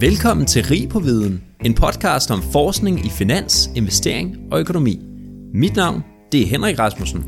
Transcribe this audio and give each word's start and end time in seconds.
Velkommen 0.00 0.46
til 0.46 0.64
Rig 0.64 0.88
på 0.88 0.98
Viden, 0.98 1.44
en 1.64 1.74
podcast 1.74 2.30
om 2.30 2.42
forskning 2.42 3.06
i 3.06 3.08
finans, 3.08 3.70
investering 3.76 4.36
og 4.52 4.60
økonomi. 4.60 5.00
Mit 5.54 5.76
navn 5.76 6.04
det 6.32 6.42
er 6.42 6.46
Henrik 6.46 6.78
Rasmussen. 6.78 7.24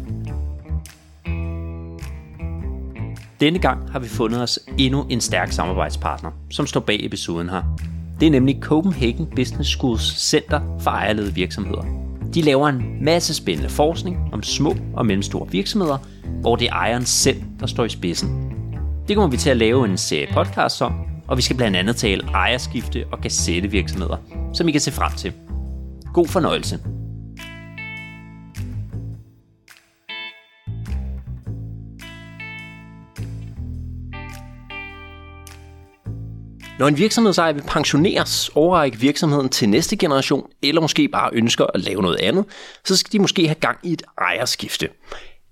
Denne 3.41 3.59
gang 3.59 3.91
har 3.91 3.98
vi 3.98 4.09
fundet 4.09 4.43
os 4.43 4.59
endnu 4.79 5.07
en 5.11 5.20
stærk 5.20 5.52
samarbejdspartner, 5.52 6.30
som 6.50 6.66
står 6.66 6.80
bag 6.80 7.07
episoden 7.07 7.48
her. 7.48 7.62
Det 8.20 8.27
er 8.27 8.30
nemlig 8.30 8.59
Copenhagen 8.61 9.27
Business 9.37 9.71
Schools 9.71 10.29
Center 10.29 10.61
for 10.80 10.91
ejerledede 10.91 11.35
virksomheder. 11.35 11.85
De 12.35 12.43
laver 12.43 12.69
en 12.69 13.05
masse 13.05 13.35
spændende 13.35 13.71
forskning 13.71 14.19
om 14.32 14.43
små 14.43 14.77
og 14.95 15.07
mellemstore 15.07 15.50
virksomheder, 15.50 15.98
hvor 16.41 16.57
det 16.57 16.69
er 16.69 16.73
ejeren 16.73 17.05
selv, 17.05 17.43
der 17.61 17.66
står 17.66 17.85
i 17.85 17.89
spidsen. 17.89 18.53
Det 19.09 19.16
kommer 19.16 19.30
vi 19.30 19.37
til 19.37 19.50
at 19.50 19.57
lave 19.57 19.85
en 19.85 19.98
serie 19.98 20.29
podcast 20.35 20.82
om, 20.82 20.93
og 21.29 21.36
vi 21.36 21.42
skal 21.42 21.56
blandt 21.56 21.76
andet 21.76 21.96
tale 21.96 22.28
ejerskifte 22.34 23.05
og 23.12 23.20
kassettevirksomheder, 23.20 24.16
som 24.55 24.69
I 24.69 24.73
kan 24.73 24.80
se 24.80 24.92
frem 24.92 25.12
til. 25.12 25.32
God 26.14 26.27
fornøjelse. 26.27 26.78
Når 36.78 36.88
en 36.88 36.98
virksomhedsejer 36.98 37.52
vil 37.52 37.62
pensioneres, 37.62 38.50
overrække 38.55 38.98
virksomheden 38.98 39.48
til 39.48 39.69
næste 39.69 39.97
generation, 39.97 40.47
eller 40.62 40.80
måske 40.80 41.08
bare 41.08 41.30
ønsker 41.33 41.66
at 41.74 41.80
lave 41.80 42.02
noget 42.02 42.20
andet, 42.20 42.45
så 42.84 42.97
skal 42.97 43.12
de 43.12 43.19
måske 43.19 43.47
have 43.47 43.55
gang 43.55 43.78
i 43.83 43.92
et 43.92 44.02
ejerskifte. 44.19 44.88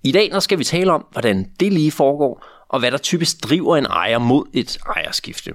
I 0.03 0.11
dag 0.11 0.29
der 0.31 0.39
skal 0.39 0.59
vi 0.59 0.63
tale 0.63 0.91
om, 0.91 1.05
hvordan 1.11 1.45
det 1.59 1.73
lige 1.73 1.91
foregår, 1.91 2.45
og 2.69 2.79
hvad 2.79 2.91
der 2.91 2.97
typisk 2.97 3.43
driver 3.43 3.77
en 3.77 3.85
ejer 3.85 4.19
mod 4.19 4.45
et 4.53 4.77
ejerskifte. 4.95 5.53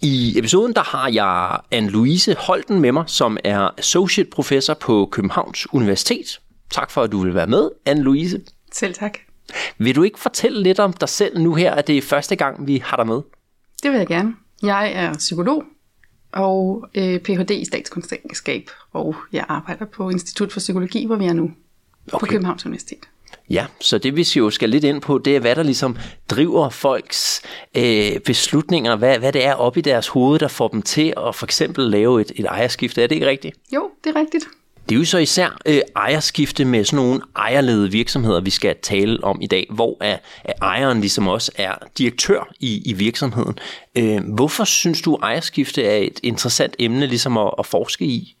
I 0.00 0.38
episoden 0.38 0.74
der 0.74 0.82
har 0.82 1.08
jeg 1.08 1.58
Anne-Louise 1.74 2.34
Holten 2.38 2.80
med 2.80 2.92
mig, 2.92 3.04
som 3.06 3.38
er 3.44 3.70
associate 3.78 4.30
professor 4.30 4.74
på 4.74 5.08
Københavns 5.12 5.74
Universitet. 5.74 6.40
Tak 6.70 6.90
for, 6.90 7.02
at 7.02 7.12
du 7.12 7.22
vil 7.22 7.34
være 7.34 7.46
med, 7.46 7.70
Anne-Louise. 7.88 8.40
Selv 8.72 8.94
tak. 8.94 9.18
Vil 9.78 9.96
du 9.96 10.02
ikke 10.02 10.18
fortælle 10.18 10.62
lidt 10.62 10.78
om 10.78 10.92
dig 10.92 11.08
selv 11.08 11.40
nu 11.40 11.54
her, 11.54 11.74
at 11.74 11.86
det 11.86 11.98
er 11.98 12.02
første 12.02 12.36
gang, 12.36 12.66
vi 12.66 12.82
har 12.84 12.96
dig 12.96 13.06
med? 13.06 13.20
Det 13.82 13.90
vil 13.90 13.98
jeg 13.98 14.06
gerne. 14.06 14.34
Jeg 14.62 14.92
er 14.94 15.14
psykolog 15.14 15.64
og 16.32 16.88
øh, 16.94 17.20
Ph.D. 17.20 17.50
i 17.50 17.64
statskundskab, 17.64 18.70
og 18.92 19.16
jeg 19.32 19.44
arbejder 19.48 19.84
på 19.84 20.10
Institut 20.10 20.52
for 20.52 20.60
Psykologi, 20.60 21.06
hvor 21.06 21.16
vi 21.16 21.26
er 21.26 21.32
nu, 21.32 21.52
okay. 22.12 22.20
på 22.20 22.26
Københavns 22.26 22.66
Universitet. 22.66 23.08
Ja, 23.50 23.66
så 23.80 23.98
det 23.98 24.16
vi 24.16 24.28
jo 24.36 24.50
skal 24.50 24.68
lidt 24.68 24.84
ind 24.84 25.00
på, 25.00 25.18
det 25.18 25.36
er, 25.36 25.40
hvad 25.40 25.56
der 25.56 25.62
ligesom 25.62 25.96
driver 26.28 26.68
folks 26.68 27.42
øh, 27.76 28.18
beslutninger, 28.20 28.96
hvad, 28.96 29.18
hvad 29.18 29.32
det 29.32 29.44
er 29.44 29.54
oppe 29.54 29.78
i 29.78 29.82
deres 29.82 30.08
hoved, 30.08 30.38
der 30.38 30.48
får 30.48 30.68
dem 30.68 30.82
til 30.82 31.14
at 31.26 31.34
for 31.34 31.46
eksempel 31.46 31.90
lave 31.90 32.20
et, 32.20 32.32
et 32.36 32.44
ejerskifte. 32.44 33.02
Er 33.02 33.06
det 33.06 33.14
ikke 33.14 33.26
rigtigt? 33.26 33.56
Jo, 33.74 33.90
det 34.04 34.16
er 34.16 34.20
rigtigt. 34.20 34.44
Det 34.88 34.94
er 34.94 34.98
jo 34.98 35.04
så 35.04 35.18
især 35.18 35.58
øh, 35.66 35.80
ejerskifte 35.96 36.64
med 36.64 36.84
sådan 36.84 37.04
nogle 37.04 37.20
ejerledede 37.36 37.90
virksomheder, 37.90 38.40
vi 38.40 38.50
skal 38.50 38.76
tale 38.82 39.24
om 39.24 39.38
i 39.42 39.46
dag, 39.46 39.66
hvor 39.70 39.96
er, 40.00 40.18
er 40.44 40.52
ejeren 40.62 41.00
ligesom 41.00 41.28
også 41.28 41.52
er 41.54 41.74
direktør 41.98 42.52
i, 42.60 42.82
i 42.84 42.92
virksomheden. 42.92 43.58
Øh, 43.98 44.20
hvorfor 44.34 44.64
synes 44.64 45.02
du, 45.02 45.14
ejerskifte 45.14 45.84
er 45.84 45.96
et 45.96 46.20
interessant 46.22 46.76
emne 46.78 47.06
ligesom 47.06 47.38
at, 47.38 47.50
at 47.58 47.66
forske 47.66 48.04
i? 48.04 48.36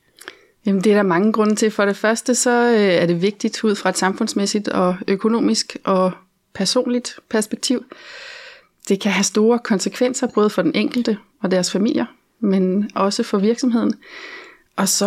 Jamen, 0.66 0.84
det 0.84 0.92
er 0.92 0.96
der 0.96 1.02
mange 1.02 1.32
grunde 1.32 1.54
til. 1.54 1.70
For 1.70 1.84
det 1.84 1.96
første, 1.96 2.34
så 2.34 2.50
øh, 2.50 2.80
er 2.80 3.06
det 3.06 3.22
vigtigt 3.22 3.64
ud 3.64 3.74
fra 3.74 3.88
et 3.88 3.98
samfundsmæssigt 3.98 4.68
og 4.68 4.96
økonomisk 5.08 5.76
og 5.84 6.12
personligt 6.54 7.20
perspektiv. 7.28 7.84
Det 8.88 9.00
kan 9.00 9.12
have 9.12 9.24
store 9.24 9.58
konsekvenser, 9.58 10.26
både 10.34 10.50
for 10.50 10.62
den 10.62 10.74
enkelte 10.74 11.18
og 11.42 11.50
deres 11.50 11.72
familier, 11.72 12.06
men 12.40 12.90
også 12.94 13.22
for 13.22 13.38
virksomheden. 13.38 13.94
Og 14.76 14.88
så 14.88 15.06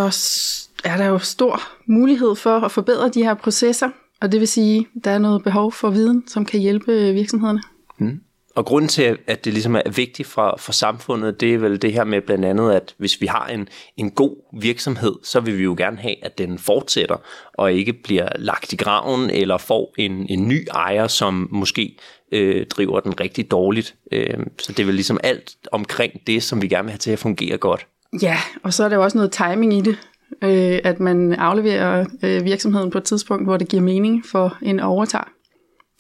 er 0.84 0.98
der 0.98 1.06
jo 1.06 1.20
stor 1.20 1.62
mulighed 1.86 2.36
for 2.36 2.60
at 2.60 2.72
forbedre 2.72 3.10
de 3.10 3.24
her 3.24 3.34
processer, 3.34 3.90
og 4.22 4.32
det 4.32 4.40
vil 4.40 4.48
sige, 4.48 4.88
at 4.96 5.06
der 5.06 5.12
er 5.12 5.18
noget 5.18 5.44
behov 5.44 5.72
for 5.72 5.90
viden, 5.90 6.24
som 6.28 6.46
kan 6.46 6.60
hjælpe 6.60 7.14
virksomhederne. 7.14 7.62
Mm. 7.98 8.22
Og 8.56 8.66
grunden 8.66 8.90
til, 8.90 9.18
at 9.28 9.46
det 9.46 9.54
ligesom 9.54 9.76
er 9.76 9.90
vigtigt 9.96 10.28
for, 10.28 10.56
for 10.60 10.72
samfundet, 10.72 11.42
det 11.42 11.54
er 11.54 11.58
vel 11.58 11.82
det 11.82 11.94
her 11.94 12.04
med 12.04 12.22
blandt 12.22 12.46
andet, 12.46 12.72
at 12.72 12.96
hvis 12.98 13.22
vi 13.22 13.26
har 13.26 13.48
en, 13.48 13.68
en 13.98 14.12
god 14.12 14.60
virksomhed, 14.62 15.16
så 15.24 15.40
vil 15.40 15.58
vi 15.58 15.64
jo 15.64 15.76
gerne 15.78 15.98
have, 15.98 16.26
at 16.26 16.38
den 16.38 16.60
fortsætter, 16.60 17.16
og 17.54 17.74
ikke 17.74 17.94
bliver 17.94 18.28
lagt 18.36 18.74
i 18.74 18.76
graven, 18.76 19.30
eller 19.30 19.58
får 19.58 19.94
en, 19.98 20.26
en 20.30 20.48
ny 20.48 20.68
ejer, 20.72 21.08
som 21.08 21.48
måske 21.52 21.98
øh, 22.32 22.66
driver 22.68 23.00
den 23.00 23.20
rigtig 23.20 23.52
dårligt. 23.52 23.96
Øh, 24.12 24.38
så 24.60 24.72
det 24.72 24.80
er 24.80 24.86
vel 24.86 24.96
ligesom 24.96 25.20
alt 25.24 25.56
omkring 25.72 26.14
det, 26.28 26.44
som 26.44 26.62
vi 26.62 26.68
gerne 26.68 26.84
vil 26.84 26.92
have 26.92 26.98
til 26.98 27.12
at 27.12 27.20
fungere 27.20 27.58
godt. 27.58 27.88
Ja, 28.22 28.38
og 28.64 28.74
så 28.74 28.84
er 28.84 28.90
der 28.90 28.96
jo 28.96 29.04
også 29.04 29.18
noget 29.18 29.32
timing 29.32 29.74
i 29.74 29.82
det, 29.82 29.98
øh, 30.44 30.80
at 30.84 31.00
man 31.00 31.34
afleverer 31.34 32.06
øh, 32.24 32.46
virksomheden 32.46 32.92
på 32.92 32.98
et 32.98 33.04
tidspunkt, 33.04 33.46
hvor 33.46 33.58
det 33.58 33.68
giver 33.68 33.84
mening 33.84 34.26
for 34.26 34.58
en 34.62 34.80
overtager. 34.80 35.35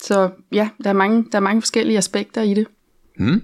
Så 0.02 0.30
ja, 0.52 0.70
der 0.84 0.90
er 0.90 0.94
mange, 0.94 1.26
der 1.32 1.38
er 1.38 1.42
mange 1.42 1.62
forskellige 1.62 1.98
aspekter 1.98 2.42
i 2.42 2.54
det. 2.54 2.68
Mm. 3.18 3.42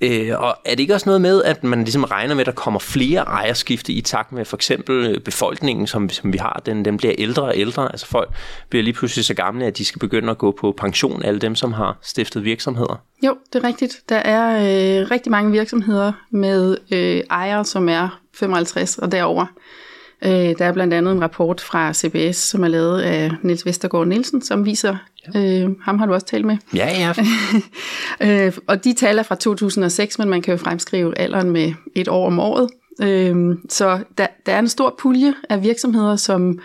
Øh, 0.00 0.30
og 0.38 0.56
er 0.64 0.70
det 0.70 0.80
ikke 0.80 0.94
også 0.94 1.08
noget 1.08 1.20
med, 1.20 1.42
at 1.42 1.64
man 1.64 1.78
ligesom 1.78 2.04
regner 2.04 2.34
med, 2.34 2.40
at 2.40 2.46
der 2.46 2.52
kommer 2.52 2.80
flere 2.80 3.20
ejerskifte 3.20 3.92
i 3.92 4.00
takt 4.00 4.32
med 4.32 4.44
for 4.44 4.56
eksempel 4.56 5.20
befolkningen, 5.20 5.86
som, 5.86 6.10
som 6.10 6.32
vi 6.32 6.38
har, 6.38 6.62
den, 6.66 6.84
den 6.84 6.96
bliver 6.96 7.14
ældre 7.18 7.42
og 7.42 7.52
ældre. 7.56 7.92
Altså 7.92 8.06
folk 8.06 8.30
bliver 8.68 8.82
lige 8.82 8.94
pludselig 8.94 9.24
så 9.24 9.34
gamle, 9.34 9.64
at 9.64 9.78
de 9.78 9.84
skal 9.84 9.98
begynde 9.98 10.30
at 10.30 10.38
gå 10.38 10.56
på 10.60 10.74
pension, 10.78 11.22
alle 11.22 11.40
dem, 11.40 11.54
som 11.54 11.72
har 11.72 11.98
stiftet 12.02 12.44
virksomheder. 12.44 13.02
Jo, 13.26 13.36
det 13.52 13.64
er 13.64 13.68
rigtigt. 13.68 13.96
Der 14.08 14.16
er 14.16 14.56
øh, 14.56 15.10
rigtig 15.10 15.30
mange 15.30 15.52
virksomheder 15.52 16.12
med 16.30 16.76
øh, 16.92 17.22
ejere, 17.30 17.64
som 17.64 17.88
er 17.88 18.20
55 18.34 18.98
og 18.98 19.12
derover. 19.12 19.46
Øh, 20.24 20.30
der 20.30 20.64
er 20.64 20.72
blandt 20.72 20.94
andet 20.94 21.12
en 21.12 21.22
rapport 21.22 21.60
fra 21.60 21.94
CBS, 21.94 22.36
som 22.36 22.64
er 22.64 22.68
lavet 22.68 23.00
af 23.00 23.30
Niels 23.42 23.66
Vestergaard 23.66 24.06
Nielsen, 24.06 24.42
som 24.42 24.64
viser, 24.64 24.96
ja. 25.34 25.40
øh, 25.40 25.70
ham 25.82 25.98
har 25.98 26.06
du 26.06 26.14
også 26.14 26.26
talt 26.26 26.44
med. 26.44 26.56
Ja, 26.74 26.88
ja. 26.88 27.12
øh, 28.46 28.52
og 28.66 28.84
de 28.84 28.92
taler 28.92 29.22
fra 29.22 29.34
2006, 29.34 30.18
men 30.18 30.28
man 30.28 30.42
kan 30.42 30.52
jo 30.52 30.58
fremskrive 30.58 31.18
alderen 31.18 31.50
med 31.50 31.72
et 31.94 32.08
år 32.08 32.26
om 32.26 32.38
året. 32.38 32.70
Øh, 33.02 33.56
så 33.68 34.00
der, 34.18 34.26
der 34.46 34.52
er 34.52 34.58
en 34.58 34.68
stor 34.68 34.94
pulje 34.98 35.34
af 35.50 35.62
virksomheder, 35.62 36.16
som 36.16 36.58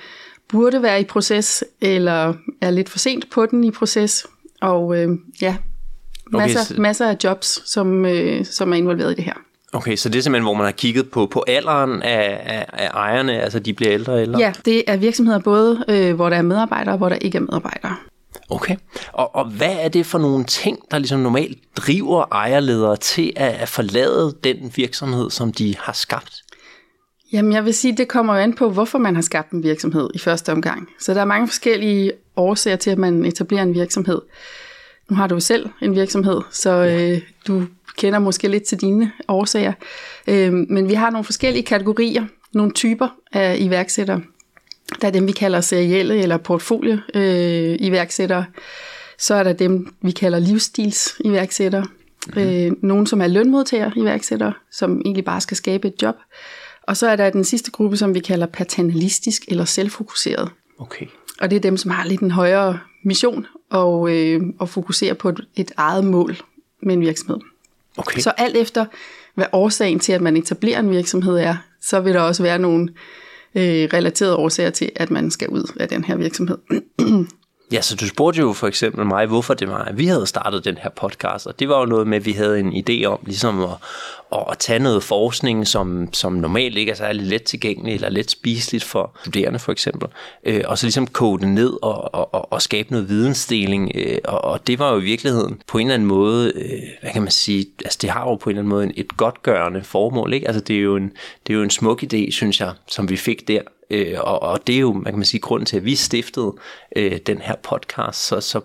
burde 0.48 0.82
være 0.82 1.02
i 1.02 1.04
proces, 1.04 1.64
eller 1.82 2.34
er 2.62 2.72
lidt 2.72 2.90
for 2.90 3.00
sent 3.00 3.30
på 3.32 3.46
den 3.46 3.64
i 3.64 3.72
proces. 3.72 4.26
Og 4.62 4.98
øh, 4.98 5.10
ja, 5.42 5.56
masser, 6.32 6.60
okay, 6.72 6.82
masser 6.82 7.08
af 7.08 7.18
jobs, 7.24 7.72
som, 7.72 8.06
øh, 8.06 8.46
som 8.46 8.74
er 8.74 8.78
involveret 8.78 9.12
i 9.12 9.16
det 9.16 9.24
her. 9.24 9.34
Okay, 9.74 9.96
så 9.96 10.10
det 10.10 10.18
er 10.18 10.24
simpelthen, 10.24 10.46
hvor 10.46 10.54
man 10.54 10.66
har 10.66 10.72
kigget 10.72 11.12
på, 11.12 11.26
på 11.26 11.44
alderen 11.48 12.02
af, 12.02 12.42
af, 12.46 12.66
af 12.74 12.90
ejerne, 12.94 13.42
altså 13.42 13.60
de 13.60 13.74
bliver 13.74 13.94
ældre 13.94 14.14
og 14.14 14.22
ældre? 14.22 14.40
Ja, 14.40 14.54
det 14.66 14.84
er 14.88 14.98
virksomheder 14.98 15.40
både, 15.40 15.86
øh, 15.88 16.16
hvor 16.16 16.30
der 16.30 16.38
er 16.38 16.42
medarbejdere 16.42 16.94
og 16.94 16.98
hvor 16.98 17.10
der 17.10 17.16
ikke 17.16 17.36
er 17.36 17.42
medarbejdere. 17.42 17.96
Okay, 18.50 18.76
og, 19.14 19.36
og 19.36 19.46
hvad 19.46 19.76
er 19.80 19.90
det 19.90 20.06
for 20.06 20.18
nogle 20.18 20.46
ting, 20.46 20.80
der 20.92 20.98
ligesom 20.98 21.20
normalt 21.20 21.58
driver 21.78 22.26
ejerledere 22.32 22.98
til 22.98 23.34
at, 23.36 23.52
at 23.52 23.70
forlade 23.70 24.36
den 24.44 24.72
virksomhed, 24.76 25.30
som 25.30 25.52
de 25.52 25.76
har 25.80 25.94
skabt? 25.94 26.34
Jamen 27.34 27.54
jeg 27.54 27.66
vil 27.66 27.74
sige, 27.74 27.98
det 27.98 28.08
kommer 28.08 28.34
jo 28.34 28.40
an 28.40 28.54
på, 28.54 28.70
hvorfor 28.70 28.98
man 28.98 29.16
har 29.16 29.22
skabt 29.22 29.52
en 29.52 29.64
virksomhed 29.64 30.10
i 30.14 30.20
første 30.20 30.52
omgang. 30.52 30.90
Så 31.00 31.14
der 31.14 31.22
er 31.22 31.26
mange 31.26 31.48
forskellige 31.48 32.12
årsager 32.36 32.76
til, 32.76 32.90
at 32.90 32.98
man 32.98 33.26
etablerer 33.26 33.64
en 33.64 33.74
virksomhed. 33.74 34.22
Nu 35.12 35.18
har 35.18 35.28
du 35.28 35.40
selv 35.40 35.70
en 35.82 35.96
virksomhed, 35.96 36.42
så 36.52 36.70
øh, 36.70 37.22
du 37.48 37.64
kender 37.98 38.20
måske 38.20 38.48
lidt 38.48 38.64
til 38.64 38.82
dine 38.82 39.12
årsager. 39.28 39.74
Øh, 40.28 40.54
men 40.54 40.90
vi 40.90 40.94
har 40.94 41.10
nogle 41.10 41.26
forskellige 41.26 41.64
kategorier, 41.64 42.26
nogle 42.54 42.72
typer 42.72 43.08
af 43.32 43.58
iværksættere. 43.60 44.22
Der 45.02 45.08
er 45.08 45.12
dem, 45.12 45.28
vi 45.28 45.32
kalder 45.32 45.62
serielle 45.62 46.22
eller 46.22 46.38
portfolio 46.38 46.98
øh, 47.14 47.78
iværksættere. 47.80 48.46
Så 49.20 49.36
er 49.36 49.44
der 49.44 49.54
dem, 49.54 49.94
vi 50.02 50.12
kalder 50.12 50.40
livsstils 50.40 51.16
iværksættere. 51.26 51.86
Mm-hmm. 52.28 52.42
Øh, 52.42 52.72
nogle, 52.82 53.08
som 53.08 53.22
er 53.22 53.28
lønmodtager 53.28 53.92
iværksættere, 53.96 54.54
som 54.72 55.02
egentlig 55.06 55.26
bare 55.26 55.42
skal 55.42 55.58
skabe 55.58 55.88
et 55.88 56.02
job. 56.02 56.16
Og 56.84 56.98
så 56.98 57.08
er 57.08 57.16
der 57.16 57.30
den 57.30 57.44
sidste 57.44 57.72
gruppe, 57.72 57.98
som 57.98 58.14
vi 58.14 58.20
kalder 58.20 58.46
paternalistisk 58.46 59.46
eller 59.48 59.66
selvfokuseret. 59.66 60.50
Okay. 60.80 61.06
Og 61.42 61.50
det 61.50 61.56
er 61.56 61.60
dem, 61.62 61.78
som 61.78 61.92
har 61.92 62.06
lidt 62.06 62.22
en 62.22 62.32
højere 62.32 62.80
mission 63.04 63.46
og, 63.72 64.18
øh, 64.18 64.42
og 64.60 64.70
fokuserer 64.70 65.14
på 65.14 65.30
et, 65.30 65.48
et 65.56 65.72
eget 65.78 66.04
mål 66.04 66.38
med 66.84 66.94
en 66.94 67.02
virksomhed. 67.02 67.38
Okay. 67.98 68.22
Så 68.22 68.30
alt 68.30 68.58
efter, 68.58 68.86
hvad 69.36 69.46
årsagen 69.52 70.00
til, 70.00 70.14
at 70.14 70.22
man 70.22 70.38
etablerer 70.38 70.80
en 70.80 70.90
virksomhed 70.90 71.38
er, 71.38 71.56
så 71.82 72.00
vil 72.00 72.14
der 72.14 72.22
også 72.22 72.44
være 72.44 72.60
nogle 72.60 72.90
øh, 73.56 73.90
relaterede 73.94 74.36
årsager 74.36 74.70
til, 74.70 74.92
at 74.96 75.12
man 75.12 75.32
skal 75.32 75.50
ud 75.50 75.72
af 75.80 75.88
den 75.90 76.04
her 76.04 76.16
virksomhed. 76.16 76.58
Ja, 77.72 77.82
så 77.82 77.96
du 77.96 78.08
spurgte 78.08 78.40
jo 78.40 78.54
for 78.54 78.68
eksempel 78.68 79.06
mig, 79.06 79.26
hvorfor 79.26 79.54
det 79.54 79.68
var, 79.68 79.84
at 79.84 79.98
vi 79.98 80.06
havde 80.06 80.28
startet 80.28 80.66
den 80.66 80.78
her 80.78 80.90
podcast, 80.90 81.48
og 81.48 81.60
det 81.60 81.70
var 81.70 81.80
jo 81.80 81.86
noget 81.86 82.08
med, 82.08 82.18
at 82.18 82.26
vi 82.26 82.32
havde 82.32 82.60
en 82.60 82.74
idé 82.74 83.06
om 83.06 83.20
ligesom 83.26 83.64
at, 83.64 83.70
og 84.32 84.52
at 84.52 84.58
tage 84.58 84.80
noget 84.80 85.04
forskning, 85.04 85.68
som, 85.68 86.14
som 86.14 86.34
normalt 86.34 86.78
ikke 86.78 86.92
er 86.92 86.96
særlig 86.96 87.26
let 87.26 87.44
tilgængelig 87.44 87.94
eller 87.94 88.10
let 88.10 88.32
spiseligt 88.32 88.84
for 88.84 89.18
studerende 89.22 89.60
for 89.60 89.72
eksempel, 89.72 90.10
øh, 90.44 90.64
og 90.68 90.78
så 90.78 90.86
ligesom 90.86 91.08
kode 91.08 91.42
det 91.42 91.50
ned 91.50 91.78
og, 91.82 92.16
og, 92.16 92.34
og, 92.34 92.54
og 92.54 92.62
skabe 92.62 92.92
noget 92.92 93.10
vidensdeling, 93.10 93.92
øh, 93.96 94.18
og, 94.24 94.44
og 94.44 94.68
det 94.68 94.80
var 94.80 94.92
jo 94.94 95.00
i 95.00 95.04
virkeligheden 95.04 95.62
på 95.68 95.78
en 95.78 95.88
eller 95.88 95.94
anden 95.94 96.08
måde, 96.08 96.52
øh, 96.56 96.82
hvad 97.02 97.12
kan 97.12 97.22
man 97.22 97.32
sige, 97.32 97.66
altså 97.86 98.00
det 98.02 98.10
har 98.10 98.30
jo 98.30 98.36
på 98.36 98.50
en 98.50 98.52
eller 98.52 98.62
anden 98.62 98.70
måde 98.70 98.92
et 98.96 99.18
godtgørende 99.18 99.84
formål, 99.84 100.34
ikke? 100.34 100.48
Altså 100.48 100.62
det 100.62 100.76
er 100.76 100.82
jo 100.82 100.96
en, 100.96 101.12
det 101.48 101.54
er 101.54 101.58
jo 101.58 101.64
en 101.64 101.70
smuk 101.70 102.04
idé, 102.04 102.32
synes 102.32 102.60
jeg, 102.60 102.72
som 102.88 103.10
vi 103.10 103.18
fik 103.18 103.48
der, 103.48 103.62
øh, 103.90 104.16
og, 104.20 104.42
og 104.42 104.68
det 104.68 104.76
er 104.76 104.80
jo, 104.80 104.94
man 104.94 105.04
kan 105.04 105.16
man 105.16 105.26
sige, 105.26 105.42
grunden 105.42 105.66
til, 105.66 105.78
at 105.78 105.86
vi 105.86 105.96
stiftede 105.96 106.54
øh, 106.96 107.18
den 107.26 107.38
her 107.38 107.56
podcast, 107.64 108.28
så, 108.28 108.42
så 108.42 108.62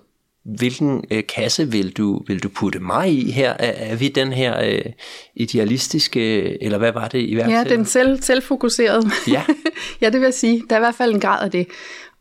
hvilken 0.47 1.05
øh, 1.11 1.23
kasse 1.37 1.71
vil 1.71 1.93
du, 1.93 2.23
vil 2.27 2.43
du 2.43 2.49
putte 2.49 2.79
mig 2.79 3.13
i 3.13 3.31
her? 3.31 3.51
Er, 3.51 3.91
er 3.91 3.97
vi 3.97 4.09
den 4.09 4.33
her 4.33 4.65
øh, 4.65 4.93
idealistiske, 5.35 6.63
eller 6.63 6.79
hvad 6.79 6.93
var 6.93 7.09
det 7.09 7.19
i 7.19 7.35
hvert 7.35 7.47
fald? 7.47 7.69
Ja, 7.69 7.77
den 7.77 7.85
selv, 7.85 8.23
selvfokuserede. 8.23 9.11
Ja. 9.29 9.43
ja, 10.01 10.07
det 10.07 10.21
vil 10.21 10.27
jeg 10.27 10.35
sige. 10.35 10.63
Der 10.71 10.77
er 10.77 10.81
i 10.81 10.83
hvert 10.83 10.95
fald 10.95 11.15
en 11.15 11.21
grad 11.21 11.45
af 11.45 11.51
det. 11.51 11.67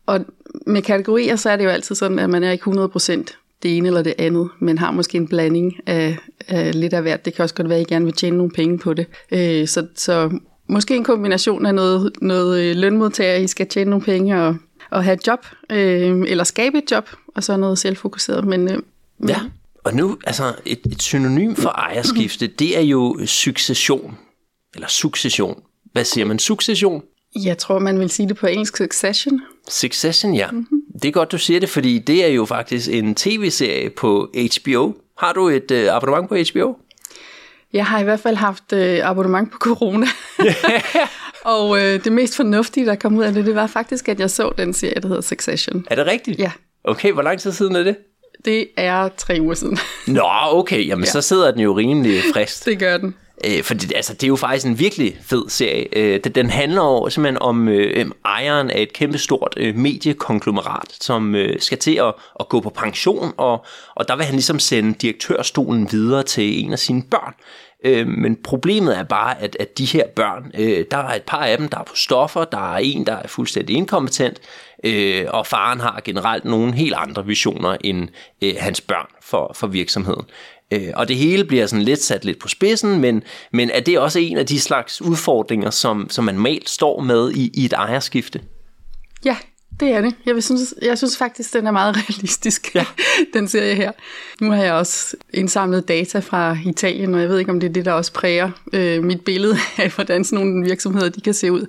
Og 0.06 0.20
med 0.66 0.82
kategorier, 0.82 1.36
så 1.36 1.50
er 1.50 1.56
det 1.56 1.64
jo 1.64 1.68
altid 1.68 1.94
sådan, 1.94 2.18
at 2.18 2.30
man 2.30 2.44
er 2.44 2.50
ikke 2.50 2.70
100% 2.70 3.62
det 3.62 3.76
ene 3.76 3.88
eller 3.88 4.02
det 4.02 4.14
andet, 4.18 4.48
men 4.58 4.78
har 4.78 4.90
måske 4.90 5.18
en 5.18 5.28
blanding 5.28 5.76
af, 5.86 6.16
af 6.48 6.80
lidt 6.80 6.92
af 6.92 7.02
hvert. 7.02 7.24
Det 7.24 7.34
kan 7.34 7.42
også 7.42 7.54
godt 7.54 7.68
være, 7.68 7.78
at 7.78 7.90
I 7.90 7.94
gerne 7.94 8.04
vil 8.04 8.14
tjene 8.14 8.36
nogle 8.36 8.52
penge 8.52 8.78
på 8.78 8.94
det. 8.94 9.06
Øh, 9.32 9.68
så, 9.68 9.86
så 9.94 10.38
måske 10.68 10.96
en 10.96 11.04
kombination 11.04 11.66
af 11.66 11.74
noget, 11.74 12.12
noget 12.22 12.64
øh, 12.64 12.76
lønmodtager, 12.76 13.36
I 13.36 13.46
skal 13.46 13.66
tjene 13.66 13.90
nogle 13.90 14.04
penge 14.04 14.42
og, 14.42 14.56
og 14.90 15.04
have 15.04 15.14
et 15.14 15.26
job, 15.26 15.46
øh, 15.70 16.24
eller 16.28 16.44
skabe 16.44 16.78
et 16.78 16.90
job, 16.90 17.10
og 17.34 17.44
så 17.44 17.56
noget 17.56 17.78
selvfokuseret. 17.78 18.44
Men, 18.44 18.70
øh. 18.70 18.82
Ja, 19.28 19.40
og 19.84 19.94
nu, 19.94 20.18
altså 20.24 20.54
et, 20.64 20.80
et 20.92 21.02
synonym 21.02 21.54
for 21.54 21.68
ejerskifte, 21.68 22.46
det 22.46 22.78
er 22.78 22.82
jo 22.82 23.26
succession, 23.26 24.18
eller 24.74 24.88
succession. 24.88 25.62
Hvad 25.92 26.04
siger 26.04 26.24
man? 26.24 26.38
Succession? 26.38 27.02
Jeg 27.44 27.58
tror, 27.58 27.78
man 27.78 28.00
vil 28.00 28.10
sige 28.10 28.28
det 28.28 28.36
på 28.36 28.46
engelsk 28.46 28.76
succession. 28.76 29.40
Succession, 29.68 30.34
ja. 30.34 30.50
Mm-hmm. 30.50 30.80
Det 31.02 31.08
er 31.08 31.12
godt, 31.12 31.32
du 31.32 31.38
siger 31.38 31.60
det, 31.60 31.68
fordi 31.68 31.98
det 31.98 32.24
er 32.24 32.28
jo 32.28 32.44
faktisk 32.44 32.90
en 32.90 33.14
tv-serie 33.14 33.90
på 33.90 34.32
HBO. 34.34 34.92
Har 35.18 35.32
du 35.32 35.48
et 35.48 35.70
øh, 35.70 35.96
abonnement 35.96 36.28
på 36.28 36.36
HBO? 36.52 36.76
Jeg 37.72 37.86
har 37.86 38.00
i 38.00 38.04
hvert 38.04 38.20
fald 38.20 38.36
haft 38.36 38.72
øh, 38.72 39.08
abonnement 39.08 39.52
på 39.52 39.58
corona. 39.58 40.06
og 41.46 41.78
øh, 41.78 42.04
det 42.04 42.12
mest 42.12 42.36
fornuftige, 42.36 42.86
der 42.86 42.94
kom 42.94 43.16
ud 43.16 43.24
af 43.24 43.32
det, 43.32 43.46
det 43.46 43.54
var 43.54 43.66
faktisk, 43.66 44.08
at 44.08 44.20
jeg 44.20 44.30
så 44.30 44.52
den 44.58 44.74
serie, 44.74 44.94
der 44.94 45.08
hedder 45.08 45.22
Succession. 45.22 45.84
Er 45.90 45.94
det 45.94 46.06
rigtigt? 46.06 46.38
Ja. 46.38 46.52
Okay, 46.84 47.12
hvor 47.12 47.22
lang 47.22 47.40
tid 47.40 47.52
siden 47.52 47.76
er 47.76 47.82
det? 47.82 47.96
Det 48.44 48.68
er 48.76 49.08
tre 49.16 49.38
uger 49.40 49.54
siden. 49.54 49.78
Nå, 50.06 50.28
okay, 50.44 50.86
jamen 50.86 51.04
ja. 51.04 51.10
så 51.10 51.20
sidder 51.20 51.50
den 51.50 51.60
jo 51.60 51.76
rimelig 51.76 52.20
frist. 52.34 52.64
det 52.64 52.78
gør 52.78 52.96
den. 52.96 53.14
Øh, 53.44 53.62
for 53.62 53.74
det, 53.74 53.92
altså, 53.96 54.12
det 54.14 54.22
er 54.22 54.28
jo 54.28 54.36
faktisk 54.36 54.66
en 54.66 54.78
virkelig 54.78 55.18
fed 55.22 55.48
serie. 55.48 55.98
Øh, 55.98 56.20
den 56.20 56.50
handler 56.50 56.82
jo 56.82 57.10
simpelthen 57.10 57.42
om 57.42 57.68
øh, 57.68 58.06
ejeren 58.24 58.70
af 58.70 58.82
et 58.82 58.92
kæmpestort 58.92 59.54
øh, 59.56 59.76
mediekonglomerat, 59.76 60.96
som 61.00 61.34
øh, 61.34 61.60
skal 61.60 61.78
til 61.78 61.94
at, 61.94 62.14
at 62.40 62.48
gå 62.48 62.60
på 62.60 62.70
pension, 62.70 63.32
og, 63.36 63.64
og 63.94 64.08
der 64.08 64.16
vil 64.16 64.24
han 64.24 64.34
ligesom 64.34 64.58
sende 64.58 64.94
direktørstolen 64.94 65.88
videre 65.92 66.22
til 66.22 66.64
en 66.64 66.72
af 66.72 66.78
sine 66.78 67.02
børn. 67.10 67.34
Øh, 67.86 68.08
men 68.08 68.36
problemet 68.36 68.98
er 68.98 69.02
bare, 69.02 69.42
at, 69.42 69.56
at 69.60 69.78
de 69.78 69.84
her 69.84 70.06
børn, 70.16 70.50
øh, 70.54 70.84
der 70.90 70.96
er 70.96 71.14
et 71.14 71.22
par 71.22 71.44
af 71.44 71.58
dem, 71.58 71.68
der 71.68 71.78
er 71.78 71.84
på 71.84 71.96
stoffer, 71.96 72.44
der 72.44 72.74
er 72.74 72.78
en, 72.78 73.06
der 73.06 73.12
er 73.12 73.28
fuldstændig 73.28 73.76
inkompetent, 73.76 74.40
øh, 74.84 75.24
og 75.28 75.46
faren 75.46 75.80
har 75.80 76.00
generelt 76.04 76.44
nogle 76.44 76.74
helt 76.74 76.94
andre 76.96 77.26
visioner 77.26 77.76
end 77.84 78.08
øh, 78.42 78.54
hans 78.58 78.80
børn 78.80 79.06
for, 79.22 79.52
for 79.54 79.66
virksomheden. 79.66 80.24
Øh, 80.70 80.88
og 80.94 81.08
det 81.08 81.16
hele 81.16 81.44
bliver 81.44 81.66
sådan 81.66 81.84
lidt 81.84 82.02
sat 82.02 82.24
lidt 82.24 82.38
på 82.38 82.48
spidsen, 82.48 83.00
men, 83.00 83.22
men 83.52 83.70
er 83.70 83.80
det 83.80 83.98
også 83.98 84.18
en 84.18 84.38
af 84.38 84.46
de 84.46 84.60
slags 84.60 85.02
udfordringer, 85.02 85.70
som, 85.70 86.10
som 86.10 86.24
man 86.24 86.34
normalt 86.34 86.68
står 86.68 87.00
med 87.00 87.32
i, 87.32 87.50
i 87.54 87.64
et 87.64 87.72
ejerskifte? 87.72 88.40
Ja, 89.24 89.36
det 89.80 89.88
er 89.88 90.00
det. 90.00 90.14
Jeg, 90.26 90.34
vil 90.34 90.42
synes, 90.42 90.74
jeg 90.82 90.98
synes 90.98 91.16
faktisk, 91.16 91.52
den 91.52 91.66
er 91.66 91.70
meget 91.70 91.96
realistisk, 92.08 92.74
ja. 92.74 92.86
den 93.34 93.48
serie 93.48 93.74
her. 93.74 93.92
Nu 94.40 94.50
har 94.50 94.62
jeg 94.62 94.72
også 94.72 95.16
indsamlet 95.34 95.88
data 95.88 96.18
fra 96.18 96.58
Italien, 96.66 97.14
og 97.14 97.20
jeg 97.20 97.28
ved 97.28 97.38
ikke, 97.38 97.50
om 97.50 97.60
det 97.60 97.68
er 97.68 97.72
det, 97.72 97.84
der 97.84 97.92
også 97.92 98.12
præger 98.12 98.50
øh, 98.72 99.04
mit 99.04 99.20
billede 99.20 99.56
af, 99.78 99.90
hvordan 99.94 100.24
sådan 100.24 100.46
nogle 100.46 100.64
virksomheder 100.64 101.08
de 101.08 101.20
kan 101.20 101.34
se 101.34 101.52
ud. 101.52 101.66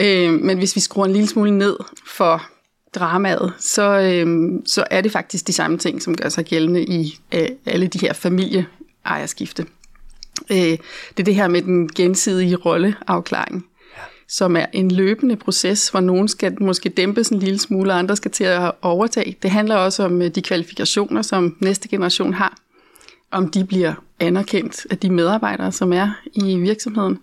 Øh, 0.00 0.32
men 0.32 0.58
hvis 0.58 0.76
vi 0.76 0.80
skruer 0.80 1.06
en 1.06 1.12
lille 1.12 1.28
smule 1.28 1.58
ned 1.58 1.76
for 2.06 2.42
dramaet, 2.94 3.52
så, 3.58 4.00
øh, 4.00 4.50
så 4.66 4.84
er 4.90 5.00
det 5.00 5.12
faktisk 5.12 5.46
de 5.46 5.52
samme 5.52 5.78
ting, 5.78 6.02
som 6.02 6.16
gør 6.16 6.28
sig 6.28 6.44
gældende 6.44 6.84
i 6.84 7.18
øh, 7.34 7.48
alle 7.66 7.86
de 7.86 7.98
her 7.98 8.12
familieejerskifte. 8.12 9.66
Øh, 10.50 10.56
det 10.56 10.78
er 11.18 11.24
det 11.24 11.34
her 11.34 11.48
med 11.48 11.62
den 11.62 11.88
gensidige 11.88 12.56
rolleafklaring 12.56 13.66
som 14.28 14.56
er 14.56 14.66
en 14.72 14.90
løbende 14.90 15.36
proces, 15.36 15.88
hvor 15.88 16.00
nogen 16.00 16.28
skal 16.28 16.62
måske 16.62 16.88
dæmpes 16.88 17.28
en 17.28 17.38
lille 17.38 17.58
smule, 17.58 17.92
og 17.92 17.98
andre 17.98 18.16
skal 18.16 18.30
til 18.30 18.44
at 18.44 18.72
overtage. 18.82 19.36
Det 19.42 19.50
handler 19.50 19.76
også 19.76 20.04
om 20.04 20.22
øh, 20.22 20.28
de 20.28 20.42
kvalifikationer, 20.42 21.22
som 21.22 21.56
næste 21.60 21.88
generation 21.88 22.34
har. 22.34 22.58
Om 23.30 23.50
de 23.50 23.64
bliver 23.64 23.94
anerkendt 24.20 24.86
af 24.90 24.98
de 24.98 25.10
medarbejdere, 25.10 25.72
som 25.72 25.92
er 25.92 26.10
i 26.34 26.56
virksomheden. 26.56 27.18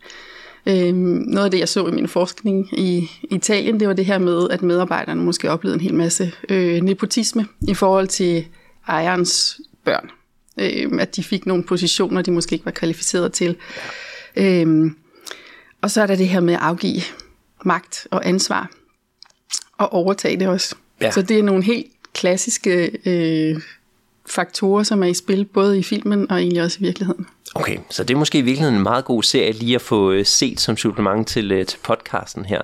Øhm, 0.66 1.24
noget 1.28 1.46
af 1.46 1.52
det, 1.52 1.60
jeg 1.60 1.70
så 1.70 1.88
i 1.88 1.92
min 1.92 2.08
forskning 2.08 2.80
i 2.80 3.10
Italien, 3.32 3.80
det 3.80 3.88
var 3.88 3.94
det 3.94 4.06
her 4.06 4.18
med, 4.18 4.50
at 4.50 4.62
medarbejderne 4.62 5.24
måske 5.24 5.52
oplevede 5.52 5.76
en 5.76 5.82
hel 5.82 5.94
masse 5.94 6.32
øh, 6.50 6.82
nepotisme 6.82 7.48
i 7.68 7.74
forhold 7.74 8.08
til 8.08 8.46
ejerens 8.88 9.62
børn. 9.84 10.10
Øh, 10.60 11.02
at 11.02 11.16
de 11.16 11.24
fik 11.24 11.46
nogle 11.46 11.64
positioner, 11.64 12.22
de 12.22 12.32
måske 12.32 12.54
ikke 12.54 12.66
var 12.66 12.72
kvalificeret 12.72 13.34
til. 13.34 13.56
Øh, 14.36 14.92
og 15.82 15.92
så 15.92 16.02
er 16.02 16.08
der 16.08 16.16
det 16.16 16.28
her 16.28 16.40
med 16.40 16.54
at 16.54 16.60
afgive 16.60 17.02
magt 17.66 18.08
og 18.12 18.28
ansvar, 18.28 18.72
og 19.78 19.94
overtage 19.94 20.40
det 20.40 20.48
også. 20.48 20.76
Ja. 21.02 21.12
Så 21.12 21.22
det 21.22 21.40
er 21.40 21.44
nogle 21.44 21.64
helt 21.64 21.88
klassiske 22.14 22.92
øh, 23.06 23.62
faktorer, 24.26 24.84
som 24.84 25.04
er 25.04 25.08
i 25.08 25.14
spil, 25.14 25.46
både 25.46 25.80
i 25.80 25.84
filmen 25.84 26.32
og 26.32 26.38
egentlig 26.38 26.64
også 26.64 26.78
i 26.82 26.84
virkeligheden. 26.84 27.28
Okay, 27.56 27.78
så 27.90 28.04
det 28.04 28.14
er 28.14 28.18
måske 28.18 28.38
i 28.38 28.42
virkeligheden 28.42 28.76
en 28.76 28.84
meget 28.84 29.06
god 29.06 29.24
serie 29.24 29.52
lige 29.52 29.76
at 29.76 29.82
få 29.82 30.12
øh, 30.12 30.26
set 30.26 30.60
som 30.60 30.78
supplement 30.78 31.28
til, 31.28 31.52
øh, 31.52 31.66
til 31.66 31.78
podcasten 31.84 32.46
her. 32.46 32.62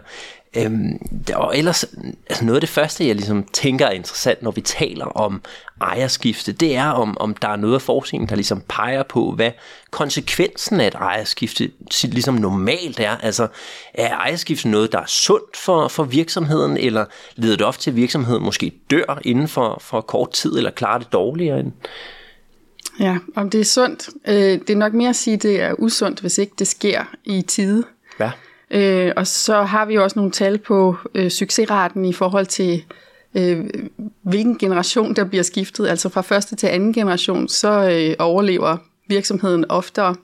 Øhm, 0.57 0.99
og 1.35 1.57
ellers, 1.57 1.85
altså 2.29 2.45
noget 2.45 2.55
af 2.55 2.61
det 2.61 2.69
første, 2.69 3.07
jeg 3.07 3.15
ligesom 3.15 3.43
tænker 3.53 3.85
er 3.85 3.91
interessant, 3.91 4.41
når 4.41 4.51
vi 4.51 4.61
taler 4.61 5.05
om 5.05 5.41
ejerskifte, 5.81 6.51
det 6.51 6.75
er, 6.75 6.89
om, 6.89 7.17
om 7.19 7.33
der 7.33 7.47
er 7.47 7.55
noget 7.55 7.75
af 7.75 7.81
forskningen, 7.81 8.29
der 8.29 8.35
ligesom 8.35 8.63
peger 8.67 9.03
på, 9.03 9.31
hvad 9.31 9.51
konsekvensen 9.91 10.79
af 10.79 10.87
et 10.87 10.93
ejerskifte 10.95 11.71
ligesom 12.03 12.33
normalt 12.33 12.99
er. 12.99 13.17
Altså, 13.17 13.47
er 13.93 14.15
ejerskifte 14.15 14.69
noget, 14.69 14.91
der 14.91 14.99
er 14.99 15.05
sundt 15.05 15.57
for, 15.57 15.87
for 15.87 16.03
virksomheden, 16.03 16.77
eller 16.77 17.05
leder 17.35 17.57
det 17.57 17.65
ofte 17.65 17.83
til, 17.83 17.91
at 17.91 17.95
virksomheden 17.95 18.43
måske 18.43 18.71
dør 18.91 19.19
inden 19.25 19.47
for, 19.47 19.77
for 19.81 20.01
kort 20.01 20.31
tid, 20.31 20.57
eller 20.57 20.71
klarer 20.71 20.97
det 20.97 21.13
dårligere 21.13 21.59
end? 21.59 21.71
Ja, 22.99 23.17
om 23.35 23.49
det 23.49 23.61
er 23.61 23.65
sundt. 23.65 24.09
Øh, 24.27 24.35
det 24.35 24.69
er 24.69 24.75
nok 24.75 24.93
mere 24.93 25.09
at 25.09 25.15
sige, 25.15 25.33
at 25.33 25.43
det 25.43 25.61
er 25.61 25.73
usundt, 25.79 26.19
hvis 26.19 26.37
ikke 26.37 26.53
det 26.59 26.67
sker 26.67 27.03
i 27.23 27.41
tide. 27.41 27.83
Ja. 28.19 28.31
Øh, 28.71 29.11
og 29.15 29.27
så 29.27 29.61
har 29.61 29.85
vi 29.85 29.93
jo 29.93 30.03
også 30.03 30.19
nogle 30.19 30.31
tal 30.31 30.57
på 30.57 30.95
øh, 31.15 31.29
succesraten 31.29 32.05
i 32.05 32.13
forhold 32.13 32.45
til, 32.45 32.83
øh, 33.35 33.65
hvilken 34.21 34.57
generation 34.57 35.15
der 35.15 35.23
bliver 35.23 35.43
skiftet. 35.43 35.87
Altså 35.87 36.09
fra 36.09 36.21
første 36.21 36.55
til 36.55 36.67
anden 36.67 36.93
generation, 36.93 37.47
så 37.47 37.89
øh, 37.89 38.15
overlever 38.19 38.77
virksomheden 39.07 39.65
oftere. 39.69 40.15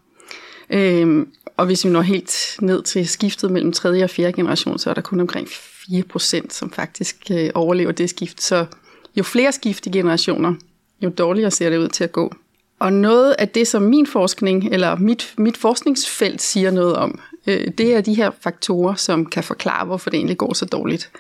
Øh, 0.70 1.25
og 1.58 1.66
hvis 1.66 1.86
vi 1.86 1.89
når 1.89 2.01
helt 2.01 2.58
ned 2.62 2.84
til 2.84 3.08
skiftet 3.08 3.51
mellem 3.51 3.72
tredje 3.72 4.04
og 4.04 4.10
fjerde 4.10 4.34
generation, 4.34 4.80
så 4.80 4.89
er 4.89 4.94
der 4.94 5.01
kun 5.01 5.20
omkring 5.20 5.48
4%, 5.48 6.50
som 6.50 6.72
faktisk 6.72 7.18
øh, 7.32 7.50
overlever 7.54 7.92
det 7.92 8.10
skift. 8.10 8.44
Så 8.44 8.66
jo 9.16 9.24
flere 9.24 9.51
skift 9.51 9.86
i 9.86 9.89
generationer, 9.89 10.54
jo 11.01 11.10
dårligere 11.10 11.51
ser 11.51 11.70
det 11.70 11.77
ud 11.77 11.88
til 11.88 12.04
at 12.04 12.12
gå. 12.12 12.34
Og 12.80 12.94
noget 12.94 13.36
af 13.39 13.50
det, 13.50 13.68
som 13.68 13.82
min 13.82 14.08
forskning, 14.08 14.74
eller 14.74 14.96
mit, 14.96 15.34
mit 15.38 15.58
forskningsfelt 15.58 16.42
siger 16.42 16.72
noget 16.72 16.96
om, 16.96 17.20
øh, 17.48 17.68
det 17.77 17.96
er 17.96 18.01
de 18.01 18.13
her 18.13 18.32
faktorer, 18.39 18.96
som 18.96 19.25
kan 19.25 19.44
forklare, 19.44 19.86
hvorfor 19.86 20.10
det 20.10 20.18
egentlig 20.18 20.38
går 20.38 20.54
så 20.54 20.66
dårligt. 20.66 21.12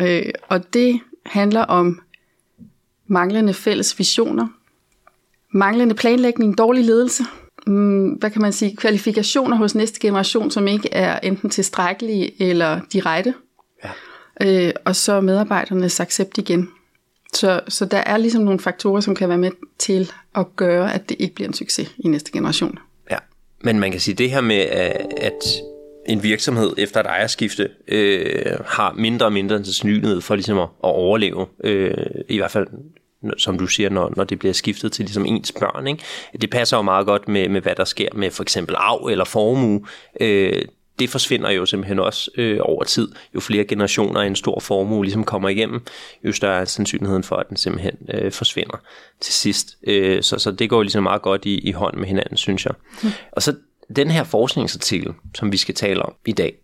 Øh, 0.00 0.32
og 0.48 0.74
det 0.74 1.00
handler 1.26 1.62
om 1.62 2.00
manglende 3.06 3.54
fælles 3.54 3.98
visioner, 3.98 4.48
manglende 5.52 5.94
planlægning, 5.94 6.58
dårlig 6.58 6.84
ledelse, 6.84 7.22
mm, 7.66 8.08
hvad 8.08 8.30
kan 8.30 8.42
man 8.42 8.52
sige, 8.52 8.76
kvalifikationer 8.76 9.56
hos 9.56 9.74
næste 9.74 10.00
generation, 10.00 10.50
som 10.50 10.66
ikke 10.66 10.92
er 10.92 11.18
enten 11.18 11.50
tilstrækkelige 11.50 12.42
eller 12.42 12.80
de 12.92 13.00
rette, 13.00 13.34
ja. 13.84 14.66
øh, 14.66 14.72
og 14.84 14.96
så 14.96 15.20
medarbejdernes 15.20 16.00
accept 16.00 16.38
igen. 16.38 16.68
Så, 17.32 17.60
så 17.68 17.84
der 17.84 17.98
er 17.98 18.16
ligesom 18.16 18.42
nogle 18.42 18.60
faktorer, 18.60 19.00
som 19.00 19.14
kan 19.14 19.28
være 19.28 19.38
med 19.38 19.50
til 19.78 20.12
at 20.34 20.56
gøre, 20.56 20.94
at 20.94 21.08
det 21.08 21.16
ikke 21.18 21.34
bliver 21.34 21.48
en 21.48 21.54
succes 21.54 21.94
i 21.98 22.08
næste 22.08 22.32
generation. 22.32 22.78
Men 23.64 23.80
man 23.80 23.90
kan 23.90 24.00
sige 24.00 24.14
det 24.14 24.30
her 24.30 24.40
med, 24.40 24.56
at 25.16 25.44
en 26.06 26.22
virksomhed 26.22 26.74
efter 26.78 27.00
et 27.00 27.06
ejerskifte 27.06 27.68
øh, 27.88 28.58
har 28.66 28.92
mindre 28.92 29.26
og 29.26 29.32
mindre 29.32 29.56
sandsynlighed 29.56 30.20
for 30.20 30.34
ligesom 30.34 30.58
at, 30.58 30.64
at 30.64 30.68
overleve, 30.90 31.46
øh, 31.64 31.94
i 32.28 32.36
hvert 32.36 32.50
fald 32.50 32.66
som 33.38 33.58
du 33.58 33.66
siger, 33.66 33.90
når, 33.90 34.12
når 34.16 34.24
det 34.24 34.38
bliver 34.38 34.52
skiftet 34.52 34.92
til 34.92 35.04
ligesom 35.04 35.26
ens 35.26 35.52
børn. 35.52 35.86
Ikke? 35.86 36.04
Det 36.40 36.50
passer 36.50 36.76
jo 36.76 36.82
meget 36.82 37.06
godt 37.06 37.28
med, 37.28 37.48
med, 37.48 37.60
hvad 37.60 37.74
der 37.74 37.84
sker 37.84 38.08
med 38.14 38.30
for 38.30 38.42
eksempel 38.42 38.74
arv 38.78 39.06
eller 39.06 39.24
formue. 39.24 39.80
Øh, 40.20 40.62
det 40.98 41.10
forsvinder 41.10 41.50
jo 41.50 41.66
simpelthen 41.66 41.98
også 41.98 42.30
øh, 42.36 42.58
over 42.62 42.84
tid. 42.84 43.08
Jo 43.34 43.40
flere 43.40 43.64
generationer 43.64 44.20
af 44.20 44.26
en 44.26 44.36
stor 44.36 44.60
formue 44.60 45.04
ligesom 45.04 45.24
kommer 45.24 45.48
igennem, 45.48 45.80
jo 46.24 46.32
større 46.32 46.60
er 46.60 46.64
sandsynligheden 46.64 47.22
for, 47.22 47.36
at 47.36 47.48
den 47.48 47.56
simpelthen 47.56 47.94
øh, 48.14 48.32
forsvinder 48.32 48.76
til 49.20 49.34
sidst. 49.34 49.76
Øh, 49.86 50.22
så, 50.22 50.38
så 50.38 50.50
det 50.50 50.70
går 50.70 50.82
ligesom 50.82 51.02
meget 51.02 51.22
godt 51.22 51.44
i, 51.44 51.58
i 51.58 51.72
hånd 51.72 51.96
med 51.96 52.06
hinanden, 52.06 52.36
synes 52.36 52.66
jeg. 52.66 52.74
Mm. 53.02 53.08
Og 53.32 53.42
så 53.42 53.54
den 53.96 54.10
her 54.10 54.24
forskningsartikel, 54.24 55.12
som 55.34 55.52
vi 55.52 55.56
skal 55.56 55.74
tale 55.74 56.02
om 56.02 56.14
i 56.26 56.32
dag, 56.32 56.54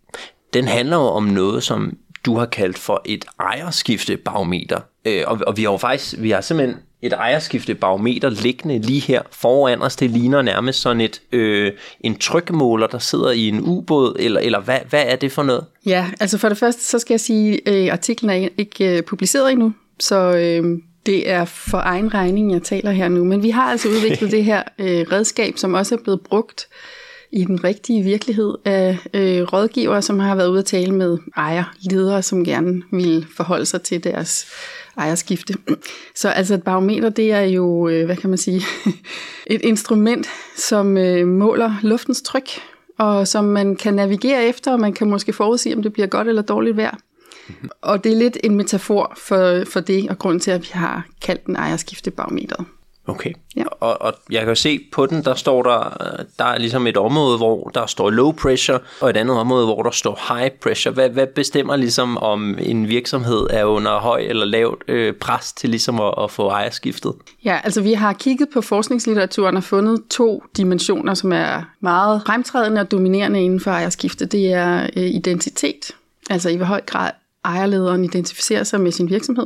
den 0.53 0.67
handler 0.67 0.97
jo 0.97 1.03
om 1.03 1.23
noget, 1.23 1.63
som 1.63 1.97
du 2.25 2.37
har 2.37 2.45
kaldt 2.45 2.77
for 2.77 3.01
et 3.05 3.25
ejerskiftebarometer. 3.39 4.79
Øh, 5.05 5.23
og, 5.27 5.39
og 5.47 5.57
vi 5.57 5.63
har 5.63 5.71
jo 5.71 5.77
faktisk, 5.77 6.15
vi 6.17 6.31
har 6.31 6.41
simpelthen 6.41 6.79
et 7.05 7.13
ejerskiftebarometer 7.13 8.29
liggende 8.29 8.79
lige 8.79 8.99
her 8.99 9.21
foran 9.31 9.81
os. 9.81 9.95
Det 9.95 10.09
ligner 10.09 10.41
nærmest 10.41 10.81
sådan 10.81 11.01
et 11.01 11.21
øh, 11.31 11.71
en 12.01 12.17
trykmåler, 12.17 12.87
der 12.87 12.99
sidder 12.99 13.31
i 13.31 13.47
en 13.47 13.61
ubåd, 13.61 14.15
eller, 14.19 14.39
eller 14.39 14.59
hvad, 14.59 14.79
hvad 14.89 15.03
er 15.07 15.15
det 15.15 15.31
for 15.31 15.43
noget? 15.43 15.65
Ja, 15.85 16.07
altså 16.19 16.37
for 16.37 16.49
det 16.49 16.57
første, 16.57 16.83
så 16.83 16.99
skal 16.99 17.13
jeg 17.13 17.19
sige, 17.19 17.67
at 17.67 17.75
øh, 17.75 17.93
artiklen 17.93 18.29
er 18.29 18.49
ikke 18.57 18.97
øh, 18.97 19.03
publiceret 19.03 19.51
endnu, 19.51 19.73
så 19.99 20.15
øh, 20.15 20.79
det 21.05 21.29
er 21.29 21.45
for 21.45 21.77
egen 21.77 22.13
regning, 22.13 22.53
jeg 22.53 22.63
taler 22.63 22.91
her 22.91 23.07
nu. 23.07 23.23
Men 23.23 23.43
vi 23.43 23.49
har 23.49 23.71
altså 23.71 23.89
udviklet 23.89 24.31
det 24.37 24.43
her 24.43 24.63
øh, 24.79 25.05
redskab, 25.11 25.57
som 25.57 25.73
også 25.73 25.95
er 25.95 25.99
blevet 26.03 26.21
brugt 26.21 26.67
i 27.31 27.45
den 27.45 27.63
rigtige 27.63 28.03
virkelighed 28.03 28.53
af 28.65 28.97
øh, 29.13 29.41
rådgivere, 29.41 30.01
som 30.01 30.19
har 30.19 30.35
været 30.35 30.47
ude 30.47 30.59
at 30.59 30.65
tale 30.65 30.91
med 30.91 31.17
ejerledere, 31.37 32.21
som 32.21 32.45
gerne 32.45 32.81
vil 32.91 33.25
forholde 33.35 33.65
sig 33.65 33.81
til 33.81 34.03
deres 34.03 34.47
ejerskifte. 34.97 35.53
Så 36.15 36.29
altså 36.29 36.53
et 36.53 36.63
barometer, 36.63 37.09
det 37.09 37.31
er 37.31 37.41
jo, 37.41 37.87
øh, 37.87 38.05
hvad 38.05 38.15
kan 38.15 38.29
man 38.29 38.37
sige, 38.37 38.61
et 39.47 39.61
instrument, 39.61 40.27
som 40.57 40.97
øh, 40.97 41.27
måler 41.27 41.73
luftens 41.81 42.21
tryk, 42.21 42.49
og 42.97 43.27
som 43.27 43.45
man 43.45 43.75
kan 43.75 43.93
navigere 43.93 44.45
efter, 44.45 44.71
og 44.71 44.79
man 44.79 44.93
kan 44.93 45.09
måske 45.09 45.33
forudsige, 45.33 45.75
om 45.75 45.81
det 45.81 45.93
bliver 45.93 46.07
godt 46.07 46.27
eller 46.27 46.41
dårligt 46.41 46.77
vejr. 46.77 46.97
Mm-hmm. 47.47 47.69
Og 47.81 48.03
det 48.03 48.11
er 48.11 48.15
lidt 48.15 48.37
en 48.43 48.55
metafor 48.55 49.13
for, 49.17 49.63
for 49.67 49.79
det, 49.79 50.09
og 50.09 50.19
grund 50.19 50.39
til, 50.39 50.51
at 50.51 50.61
vi 50.61 50.69
har 50.71 51.05
kaldt 51.21 51.45
den 51.45 51.55
ejerskiftebarometeret. 51.55 52.65
Okay. 53.07 53.33
Ja. 53.55 53.63
Og, 53.79 54.01
og 54.01 54.13
jeg 54.31 54.45
kan 54.45 54.55
se 54.55 54.79
på 54.91 55.05
den, 55.05 55.25
der 55.25 55.35
står 55.35 55.63
der, 55.63 55.97
der 56.39 56.45
er 56.45 56.57
ligesom 56.57 56.87
et 56.87 56.97
område, 56.97 57.37
hvor 57.37 57.71
der 57.73 57.85
står 57.85 58.09
low 58.09 58.31
pressure, 58.31 58.79
og 59.01 59.09
et 59.09 59.17
andet 59.17 59.37
område, 59.37 59.65
hvor 59.65 59.83
der 59.83 59.91
står 59.91 60.33
high 60.33 60.51
pressure. 60.63 60.93
Hvad, 60.93 61.09
hvad 61.09 61.27
bestemmer 61.27 61.75
ligesom, 61.75 62.17
om 62.17 62.57
en 62.61 62.87
virksomhed 62.87 63.47
er 63.49 63.65
under 63.65 63.99
høj 63.99 64.19
eller 64.19 64.45
lavt 64.45 64.83
øh, 64.87 65.13
pres 65.13 65.53
til 65.53 65.69
ligesom 65.69 65.99
at, 65.99 66.13
at 66.23 66.31
få 66.31 66.47
ejerskiftet? 66.47 67.13
Ja, 67.43 67.59
altså 67.63 67.81
vi 67.81 67.93
har 67.93 68.13
kigget 68.13 68.47
på 68.53 68.61
forskningslitteraturen 68.61 69.57
og 69.57 69.63
fundet 69.63 70.03
to 70.09 70.43
dimensioner, 70.57 71.13
som 71.13 71.31
er 71.33 71.63
meget 71.79 72.21
fremtrædende 72.25 72.81
og 72.81 72.91
dominerende 72.91 73.43
inden 73.43 73.59
for 73.59 73.71
ejerskifte. 73.71 74.25
Det 74.25 74.53
er 74.53 74.83
øh, 74.83 75.03
identitet, 75.03 75.91
altså 76.29 76.49
i 76.49 76.55
hvor 76.55 76.65
høj 76.65 76.81
grad 76.81 77.11
ejerlederen 77.45 78.03
identificerer 78.03 78.63
sig 78.63 78.81
med 78.81 78.91
sin 78.91 79.09
virksomhed, 79.09 79.45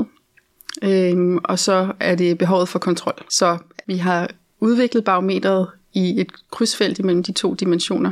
Øhm, 0.84 1.38
og 1.44 1.60
så 1.60 1.94
er 2.00 2.16
det 2.16 2.38
behovet 2.38 2.70
for 2.70 2.80
kontrol. 2.80 3.26
Så 3.30 3.58
vi 3.88 3.98
har 3.98 4.30
udviklet 4.60 5.04
barometret 5.04 5.68
i 5.94 6.22
et 6.22 6.32
krydsfelt 6.52 7.00
imellem 7.00 7.24
de 7.24 7.32
to 7.32 7.54
dimensioner 7.54 8.12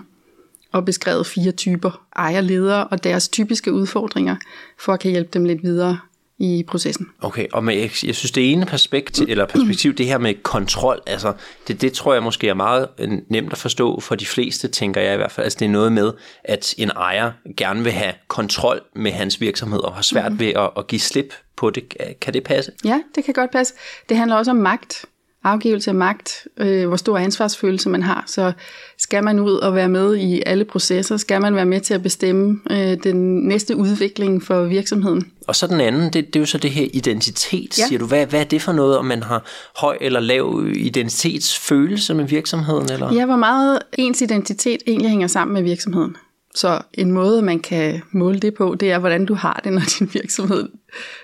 og 0.71 0.86
beskrevet 0.86 1.25
fire 1.25 1.51
typer 1.51 2.05
ejerledere 2.15 2.88
og 2.88 3.03
deres 3.03 3.29
typiske 3.29 3.74
udfordringer, 3.74 4.36
for 4.79 4.93
at 4.93 5.00
kan 5.00 5.12
hjælpe 5.12 5.29
dem 5.33 5.45
lidt 5.45 5.63
videre 5.63 6.00
i 6.39 6.63
processen. 6.67 7.08
Okay, 7.22 7.48
og 7.53 7.63
med, 7.63 7.75
jeg, 7.75 7.89
jeg 8.06 8.15
synes 8.15 8.32
det 8.32 8.51
ene 8.51 8.65
perspektiv, 8.65 9.25
eller 9.29 9.46
perspektiv, 9.46 9.94
det 9.94 10.06
her 10.06 10.17
med 10.17 10.34
kontrol, 10.44 11.01
altså 11.08 11.34
det, 11.67 11.82
det 11.82 11.94
tror 11.94 12.13
jeg 12.13 12.24
måske 12.24 12.50
er 12.50 12.53
meget 12.53 12.88
øh, 13.00 13.12
nemt 13.29 13.51
at 13.51 13.58
forstå 13.58 14.00
for 14.00 14.15
de 14.15 14.25
fleste, 14.25 14.67
tænker 14.67 15.01
jeg 15.01 15.13
i 15.13 15.17
hvert 15.17 15.32
fald. 15.32 15.44
Altså 15.44 15.60
det 15.60 15.65
er 15.65 15.70
noget 15.70 15.91
med, 15.91 16.13
at 16.44 16.75
en 16.77 16.89
ejer 16.89 17.32
gerne 17.58 17.84
vil 17.84 17.91
have 17.91 18.13
kontrol 18.27 18.82
med 18.96 19.12
hans 19.12 19.41
virksomhed 19.41 19.79
og 19.79 19.94
har 19.94 20.01
svært 20.01 20.32
mm. 20.32 20.39
ved 20.39 20.48
at, 20.48 20.70
at 20.77 20.88
give 20.88 21.01
slip 21.01 21.34
på 21.56 21.70
det. 21.70 21.94
Kan 22.22 22.34
det 22.34 22.44
passe? 22.44 22.72
Ja, 22.86 23.01
det 23.15 23.24
kan 23.24 23.34
godt 23.34 23.51
passe. 23.51 23.74
Det 24.10 24.17
handler 24.17 24.36
også 24.36 24.51
om 24.51 24.58
magt 24.58 25.06
afgivelse 25.48 25.92
af 25.92 25.96
magt, 25.96 26.48
øh, 26.58 26.88
hvor 26.88 26.98
stor 26.98 27.18
ansvarsfølelse 27.18 27.89
man 27.89 28.04
har. 28.04 28.24
Så 28.27 28.51
skal 28.98 29.24
man 29.24 29.39
ud 29.39 29.54
og 29.54 29.75
være 29.75 29.89
med 29.89 30.16
i 30.16 30.44
alle 30.46 30.66
processer, 30.66 31.18
skal 31.18 31.42
man 31.42 31.56
være 31.56 31.66
med 31.66 31.82
til 31.82 31.94
at 31.94 32.04
bestemme 32.04 32.60
øh, 32.72 32.98
den 33.04 33.48
næste 33.48 33.75
udvikling 33.75 34.44
for 34.44 34.63
virksomheden. 34.63 35.32
Og 35.48 35.56
så 35.56 35.68
den 35.68 35.82
anden, 35.82 36.04
det, 36.04 36.13
det 36.13 36.36
er 36.36 36.39
jo 36.39 36.46
så 36.46 36.58
det 36.58 36.72
her 36.72 36.88
identitet, 36.94 37.80
ja. 37.80 37.88
siger 37.88 38.00
du. 38.00 38.06
Hvad, 38.06 38.25
hvad 38.25 38.39
er 38.39 38.44
det 38.44 38.62
for 38.62 38.72
noget, 38.72 38.98
om 38.98 39.06
man 39.06 39.24
har 39.24 39.46
høj 39.77 39.98
eller 40.01 40.20
lav 40.20 40.66
identitetsfølelse 40.75 42.13
med 42.13 42.25
virksomheden? 42.25 42.92
Eller? 42.92 43.13
Ja, 43.13 43.25
hvor 43.25 43.36
meget 43.36 43.80
ens 43.98 44.22
identitet 44.22 44.84
egentlig 44.88 45.10
hænger 45.10 45.27
sammen 45.27 45.54
med 45.54 45.63
virksomheden. 45.63 46.16
Så 46.56 46.82
en 46.94 47.12
måde, 47.12 47.42
man 47.42 47.60
kan 47.60 48.01
måle 48.12 48.39
det 48.39 48.54
på, 48.54 48.75
det 48.80 48.92
er, 48.92 49.00
hvordan 49.00 49.25
du 49.25 49.34
har 49.34 49.62
det, 49.63 49.74
når 49.74 49.82
din 50.00 50.10
virksomhed 50.13 50.70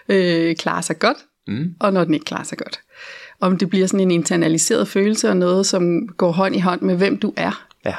øh, 0.10 0.56
klarer 0.56 0.82
sig 0.82 1.00
godt, 1.00 1.18
mm. 1.48 1.76
og 1.80 1.94
når 1.94 2.04
den 2.04 2.14
ikke 2.14 2.26
klarer 2.26 2.44
sig 2.44 2.58
godt 2.58 2.80
om 3.44 3.58
det 3.58 3.70
bliver 3.70 3.88
sådan 3.88 4.00
en 4.00 4.12
internaliseret 4.12 4.88
følelse 4.88 5.30
og 5.30 5.38
noget, 5.38 5.66
som 5.66 6.08
går 6.08 6.32
hånd 6.32 6.56
i 6.56 6.60
hånd 6.60 6.82
med, 6.82 6.96
hvem 6.96 7.18
du 7.18 7.34
er. 7.38 7.66
Ja. 7.86 7.96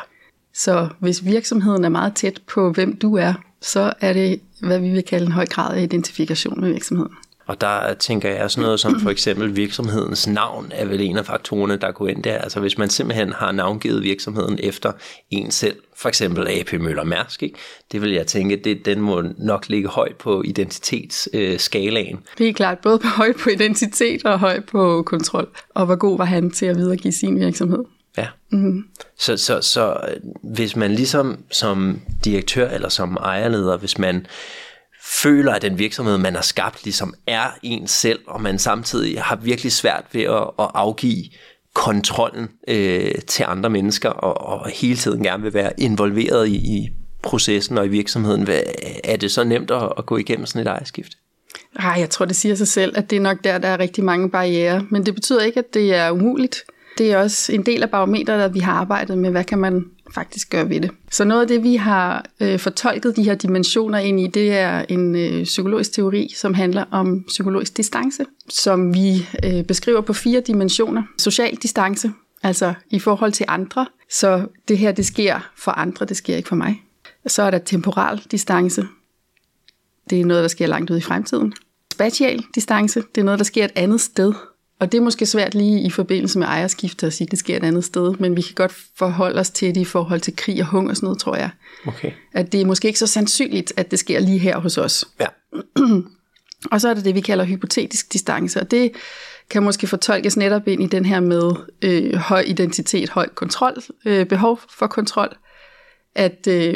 Så 0.54 0.88
hvis 0.98 1.24
virksomheden 1.24 1.84
er 1.84 1.88
meget 1.88 2.14
tæt 2.14 2.40
på, 2.46 2.72
hvem 2.72 2.96
du 2.96 3.16
er, 3.16 3.34
så 3.60 3.92
er 4.00 4.12
det, 4.12 4.40
hvad 4.60 4.78
vi 4.78 4.90
vil 4.90 5.02
kalde 5.02 5.26
en 5.26 5.32
høj 5.32 5.46
grad 5.46 5.76
af 5.76 5.82
identifikation 5.82 6.60
med 6.60 6.72
virksomheden. 6.72 7.12
Og 7.46 7.60
der 7.60 7.94
tænker 7.94 8.30
jeg 8.30 8.50
sådan 8.50 8.62
noget 8.62 8.80
som 8.80 9.00
for 9.00 9.10
eksempel 9.10 9.56
virksomhedens 9.56 10.26
navn 10.26 10.72
er 10.74 10.84
vel 10.84 11.00
en 11.00 11.18
af 11.18 11.26
faktorerne, 11.26 11.76
der 11.76 11.92
går 11.92 12.08
ind 12.08 12.22
der. 12.22 12.38
Altså 12.38 12.60
hvis 12.60 12.78
man 12.78 12.90
simpelthen 12.90 13.32
har 13.32 13.52
navngivet 13.52 14.02
virksomheden 14.02 14.58
efter 14.62 14.92
en 15.30 15.50
selv, 15.50 15.76
for 15.96 16.08
eksempel 16.08 16.48
AP 16.48 16.72
Møller 16.72 17.04
Mærsk, 17.04 17.42
ikke? 17.42 17.58
det 17.92 18.02
vil 18.02 18.10
jeg 18.10 18.26
tænke, 18.26 18.56
det, 18.56 18.86
den 18.86 19.00
må 19.00 19.22
nok 19.38 19.68
ligge 19.68 19.88
højt 19.88 20.16
på 20.16 20.42
identitetsskalaen. 20.42 22.16
Øh, 22.16 22.22
det 22.38 22.48
er 22.48 22.52
klart 22.52 22.78
både 22.78 22.98
på 22.98 23.08
højt 23.08 23.36
på 23.36 23.50
identitet 23.50 24.24
og 24.24 24.38
højt 24.38 24.64
på 24.64 25.02
kontrol. 25.06 25.48
Og 25.74 25.86
hvor 25.86 25.96
god 25.96 26.18
var 26.18 26.24
han 26.24 26.50
til 26.50 26.66
at 26.66 26.76
videregive 26.76 27.12
sin 27.12 27.40
virksomhed? 27.40 27.84
Ja. 28.16 28.26
Mm-hmm. 28.50 28.84
Så, 29.18 29.36
så, 29.36 29.60
så 29.60 29.96
hvis 30.42 30.76
man 30.76 30.94
ligesom 30.94 31.38
som 31.50 32.00
direktør 32.24 32.68
eller 32.68 32.88
som 32.88 33.16
ejerleder, 33.16 33.76
hvis 33.76 33.98
man 33.98 34.26
føler, 35.04 35.52
at 35.52 35.62
den 35.62 35.78
virksomhed, 35.78 36.18
man 36.18 36.34
har 36.34 36.42
skabt, 36.42 36.84
ligesom 36.84 37.14
er 37.26 37.46
en 37.62 37.86
selv, 37.86 38.20
og 38.26 38.42
man 38.42 38.58
samtidig 38.58 39.22
har 39.22 39.36
virkelig 39.36 39.72
svært 39.72 40.04
ved 40.12 40.22
at, 40.22 40.50
at 40.58 40.70
afgive 40.74 41.24
kontrollen 41.74 42.48
øh, 42.68 43.12
til 43.26 43.44
andre 43.48 43.70
mennesker, 43.70 44.08
og, 44.08 44.60
og 44.60 44.68
hele 44.68 44.96
tiden 44.96 45.22
gerne 45.22 45.42
vil 45.42 45.54
være 45.54 45.72
involveret 45.78 46.48
i, 46.48 46.56
i 46.56 46.88
processen 47.22 47.78
og 47.78 47.86
i 47.86 47.88
virksomheden. 47.88 48.42
Hvad, 48.42 48.60
er 49.04 49.16
det 49.16 49.30
så 49.30 49.44
nemt 49.44 49.70
at, 49.70 49.92
at 49.98 50.06
gå 50.06 50.16
igennem 50.16 50.46
sådan 50.46 50.62
et 50.62 50.70
ejerskift? 50.70 51.12
Nej, 51.78 51.96
jeg 51.98 52.10
tror, 52.10 52.26
det 52.26 52.36
siger 52.36 52.54
sig 52.54 52.68
selv, 52.68 52.98
at 52.98 53.10
det 53.10 53.16
er 53.16 53.20
nok 53.20 53.44
der, 53.44 53.58
der 53.58 53.68
er 53.68 53.78
rigtig 53.78 54.04
mange 54.04 54.30
barriere. 54.30 54.86
Men 54.90 55.06
det 55.06 55.14
betyder 55.14 55.42
ikke, 55.42 55.58
at 55.58 55.74
det 55.74 55.94
er 55.94 56.10
umuligt. 56.10 56.64
Det 56.98 57.12
er 57.12 57.18
også 57.18 57.52
en 57.52 57.66
del 57.66 57.82
af 57.82 57.90
barometeret, 57.90 58.42
at 58.42 58.54
vi 58.54 58.58
har 58.58 58.72
arbejdet 58.72 59.18
med, 59.18 59.30
hvad 59.30 59.44
kan 59.44 59.58
man 59.58 59.84
faktisk 60.14 60.50
gør 60.50 60.64
ved 60.64 60.80
det. 60.80 60.90
Så 61.10 61.24
noget 61.24 61.40
af 61.40 61.48
det, 61.48 61.62
vi 61.62 61.76
har 61.76 62.24
øh, 62.40 62.58
fortolket 62.58 63.16
de 63.16 63.22
her 63.22 63.34
dimensioner 63.34 63.98
ind 63.98 64.20
i, 64.20 64.26
det 64.26 64.52
er 64.52 64.84
en 64.88 65.16
øh, 65.16 65.44
psykologisk 65.44 65.92
teori, 65.92 66.32
som 66.36 66.54
handler 66.54 66.84
om 66.90 67.24
psykologisk 67.28 67.76
distance, 67.76 68.24
som 68.48 68.94
vi 68.94 69.28
øh, 69.44 69.64
beskriver 69.64 70.00
på 70.00 70.12
fire 70.12 70.40
dimensioner. 70.40 71.02
Social 71.18 71.56
distance, 71.56 72.10
altså 72.42 72.74
i 72.90 72.98
forhold 72.98 73.32
til 73.32 73.46
andre. 73.48 73.86
Så 74.10 74.46
det 74.68 74.78
her, 74.78 74.92
det 74.92 75.06
sker 75.06 75.50
for 75.56 75.70
andre, 75.70 76.06
det 76.06 76.16
sker 76.16 76.36
ikke 76.36 76.48
for 76.48 76.56
mig. 76.56 76.82
Så 77.26 77.42
er 77.42 77.50
der 77.50 77.58
temporal 77.58 78.22
distance. 78.30 78.86
Det 80.10 80.20
er 80.20 80.24
noget, 80.24 80.42
der 80.42 80.48
sker 80.48 80.66
langt 80.66 80.90
ud 80.90 80.96
i 80.96 81.00
fremtiden. 81.00 81.52
Spatial 81.92 82.42
distance, 82.54 83.02
det 83.14 83.20
er 83.20 83.24
noget, 83.24 83.38
der 83.38 83.44
sker 83.44 83.64
et 83.64 83.72
andet 83.74 84.00
sted 84.00 84.32
og 84.80 84.92
det 84.92 84.98
er 84.98 85.02
måske 85.02 85.26
svært 85.26 85.54
lige 85.54 85.80
i 85.80 85.90
forbindelse 85.90 86.38
med 86.38 86.46
ejerskifte 86.46 87.06
at 87.06 87.12
sige, 87.12 87.26
at 87.26 87.30
det 87.30 87.38
sker 87.38 87.56
et 87.56 87.64
andet 87.64 87.84
sted, 87.84 88.14
men 88.18 88.36
vi 88.36 88.42
kan 88.42 88.54
godt 88.54 88.72
forholde 88.96 89.40
os 89.40 89.50
til 89.50 89.74
det 89.74 89.80
i 89.80 89.84
forhold 89.84 90.20
til 90.20 90.36
krig 90.36 90.60
og 90.60 90.66
hunger 90.66 90.90
og 90.90 90.96
sådan 90.96 91.06
noget, 91.06 91.18
tror 91.18 91.36
jeg. 91.36 91.50
Okay. 91.86 92.10
At 92.32 92.52
det 92.52 92.60
er 92.60 92.64
måske 92.64 92.88
ikke 92.88 92.98
så 92.98 93.06
sandsynligt, 93.06 93.72
at 93.76 93.90
det 93.90 93.98
sker 93.98 94.20
lige 94.20 94.38
her 94.38 94.58
hos 94.58 94.78
os. 94.78 95.04
Ja. 95.20 95.26
og 96.72 96.80
så 96.80 96.88
er 96.88 96.94
det 96.94 97.04
det, 97.04 97.14
vi 97.14 97.20
kalder 97.20 97.44
hypotetisk 97.44 98.12
distance, 98.12 98.60
og 98.60 98.70
det 98.70 98.92
kan 99.50 99.62
måske 99.62 99.86
fortolkes 99.86 100.36
netop 100.36 100.68
ind 100.68 100.82
i 100.82 100.86
den 100.86 101.04
her 101.04 101.20
med 101.20 101.52
øh, 101.82 102.14
høj 102.14 102.44
identitet, 102.46 103.10
høj 103.10 103.28
kontrol, 103.28 103.82
øh, 104.04 104.26
behov 104.26 104.60
for 104.78 104.86
kontrol, 104.86 105.36
at 106.14 106.46
øh, 106.48 106.74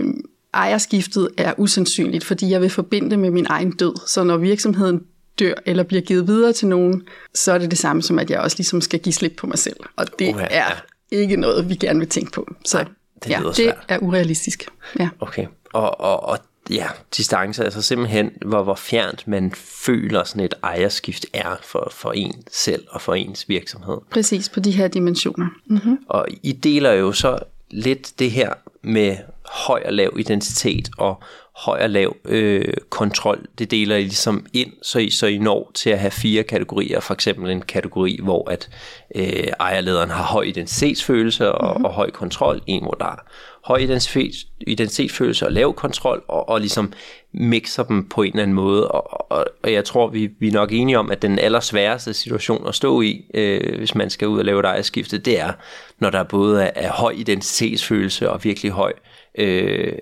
ejerskiftet 0.55 1.29
er 1.37 1.55
usandsynligt, 1.59 2.25
fordi 2.25 2.51
jeg 2.51 2.61
vil 2.61 2.71
forbinde 2.71 3.11
det 3.11 3.19
med 3.19 3.31
min 3.31 3.47
egen 3.49 3.71
død. 3.71 3.95
Så 4.07 4.25
når 4.25 4.37
virksomheden 4.37 5.01
dør 5.39 5.55
eller 5.67 5.83
bliver 5.83 6.03
givet 6.03 6.27
videre 6.27 6.53
til 6.53 6.69
nogen, 6.69 7.03
så 7.35 7.53
er 7.53 7.59
det 7.59 7.71
det 7.71 7.79
samme 7.79 8.03
som, 8.03 8.19
at 8.19 8.31
jeg 8.31 8.41
også 8.41 8.57
ligesom 8.59 8.81
skal 8.81 9.01
give 9.01 9.13
slip 9.13 9.37
på 9.37 9.47
mig 9.47 9.59
selv. 9.59 9.77
Og 9.97 10.19
det 10.19 10.35
okay, 10.35 10.47
er 10.51 10.57
ja. 10.57 10.67
ikke 11.11 11.37
noget, 11.37 11.69
vi 11.69 11.75
gerne 11.75 11.99
vil 11.99 12.09
tænke 12.09 12.33
på. 12.33 12.49
Så 12.65 12.77
Nej, 12.79 12.87
det, 13.25 13.31
ja, 13.31 13.41
det 13.57 13.75
er 13.89 13.99
urealistisk. 13.99 14.69
Ja. 14.99 15.09
Okay, 15.21 15.47
og, 15.73 16.01
og, 16.01 16.23
og 16.23 16.39
ja, 16.71 16.87
distance, 17.17 17.65
altså 17.65 17.83
simpelthen, 17.83 18.31
hvor, 18.47 18.63
hvor 18.63 18.75
fjernt 18.75 19.29
man 19.29 19.53
føler 19.55 20.25
sådan 20.25 20.45
et 20.45 20.55
ejerskift 20.63 21.27
er 21.33 21.57
for, 21.63 21.89
for 21.93 22.13
en 22.13 22.43
selv 22.51 22.85
og 22.91 23.01
for 23.01 23.15
ens 23.15 23.49
virksomhed. 23.49 23.97
Præcis, 24.11 24.49
på 24.49 24.61
de 24.61 24.71
her 24.71 24.89
dimensioner. 24.89 25.47
Mm-hmm. 25.67 25.99
Og 26.09 26.27
I 26.43 26.53
deler 26.53 26.93
jo 26.93 27.13
så 27.13 27.39
lidt 27.71 28.13
det 28.19 28.31
her 28.31 28.53
med 28.83 29.17
høj 29.45 29.83
og 29.87 29.93
lav 29.93 30.17
identitet 30.19 30.91
og 30.99 31.23
høj 31.59 31.83
og 31.83 31.91
lav 31.91 32.17
øh, 32.25 32.75
kontrol, 32.91 33.47
det 33.59 33.71
deler 33.71 33.97
I 33.97 34.03
ligesom 34.03 34.47
ind, 34.53 34.73
så 34.83 34.99
I, 34.99 35.11
så 35.11 35.27
I 35.27 35.39
når 35.39 35.71
til 35.75 35.91
at 35.91 35.99
have 35.99 36.11
fire 36.11 36.43
kategorier. 36.43 37.01
For 37.01 37.15
eksempel 37.15 37.51
en 37.51 37.63
kategori, 37.63 38.19
hvor 38.23 38.51
at 38.51 38.69
øh, 39.15 39.47
ejerlederen 39.61 40.11
har 40.11 40.23
høj 40.23 40.43
identitetsfølelse 40.43 41.53
og, 41.53 41.71
mm-hmm. 41.71 41.85
og 41.85 41.93
høj 41.93 42.11
kontrol. 42.11 42.61
En, 42.67 42.83
hvor 42.83 42.97
der 43.01 43.07
er 43.07 43.17
høj 43.65 43.79
identitet, 43.79 44.35
identitetsfølelse 44.61 45.47
og 45.47 45.53
lav 45.53 45.75
kontrol, 45.75 46.25
og, 46.29 46.49
og 46.49 46.61
ligesom 46.61 46.93
mixer 47.33 47.83
dem 47.83 48.09
på 48.09 48.23
en 48.23 48.33
eller 48.33 48.43
anden 48.43 48.55
måde. 48.55 48.89
Og, 48.89 49.33
og, 49.33 49.47
og 49.63 49.73
jeg 49.73 49.85
tror, 49.85 50.07
vi, 50.07 50.31
vi 50.39 50.49
er 50.49 50.53
nok 50.53 50.73
enige 50.73 50.99
om, 50.99 51.11
at 51.11 51.23
den 51.23 51.39
allersværeste 51.39 52.15
situation 52.15 52.69
at 52.69 52.75
stå 52.75 53.01
i, 53.01 53.25
øh, 53.35 53.79
hvis 53.79 53.95
man 53.95 54.11
skal 54.11 54.29
ud 54.29 54.39
og 54.39 54.45
lave 54.45 54.61
et 54.61 54.67
ejerskifte, 54.67 55.19
det 55.19 55.41
er, 55.41 55.53
når 55.99 56.11
der 56.11 56.23
både 56.23 56.65
er, 56.65 56.71
er 56.75 56.93
høj 56.93 57.15
identitetsfølelse 57.17 58.31
og 58.31 58.45
virkelig 58.45 58.73
høj 58.73 58.93
øh, 58.97 59.08
øh, 59.39 59.93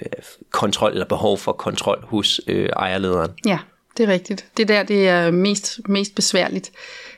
kontrol 0.51 0.93
eller 0.93 1.07
behov 1.07 1.39
for 1.39 1.53
kontrol 1.53 2.05
hos 2.05 2.41
øh, 2.47 2.69
ejerlederen. 2.77 3.31
Ja, 3.47 3.59
det 3.97 4.09
er 4.09 4.13
rigtigt. 4.13 4.47
Det 4.57 4.63
er 4.63 4.67
der, 4.67 4.83
det 4.83 5.09
er 5.09 5.31
mest, 5.31 5.81
mest 5.89 6.15
besværligt. 6.15 6.73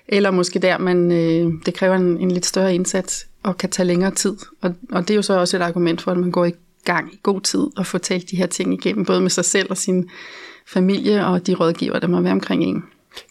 Eller 0.09 0.31
måske 0.31 0.59
der, 0.59 0.79
man, 0.79 1.13
øh, 1.13 1.53
det 1.67 1.75
kræver 1.75 1.95
en, 1.95 2.19
en 2.19 2.31
lidt 2.31 2.47
større 2.47 2.75
indsats 2.75 3.27
og 3.43 3.59
kan 3.59 3.71
tage 3.71 3.87
længere 3.87 4.11
tid. 4.11 4.37
Og, 4.61 4.75
og 4.93 5.03
det 5.03 5.11
er 5.11 5.17
jo 5.17 5.23
så 5.23 5.39
også 5.39 5.57
et 5.57 5.63
argument 5.63 6.01
for, 6.01 6.11
at 6.11 6.17
man 6.17 6.31
går 6.31 6.45
i 6.45 6.53
gang 6.85 7.15
i 7.15 7.21
god 7.23 7.41
tid 7.41 7.67
og 7.77 7.87
får 7.87 7.99
talt 7.99 8.31
de 8.31 8.37
her 8.37 8.47
ting 8.47 8.75
igennem, 8.75 9.05
både 9.05 9.21
med 9.21 9.31
sig 9.31 9.45
selv 9.45 9.71
og 9.71 9.77
sin 9.77 10.11
familie 10.67 11.27
og 11.27 11.47
de 11.47 11.55
rådgiver, 11.55 11.99
der 11.99 12.09
må 12.09 12.21
være 12.21 12.33
omkring 12.33 12.65
en. 12.65 12.85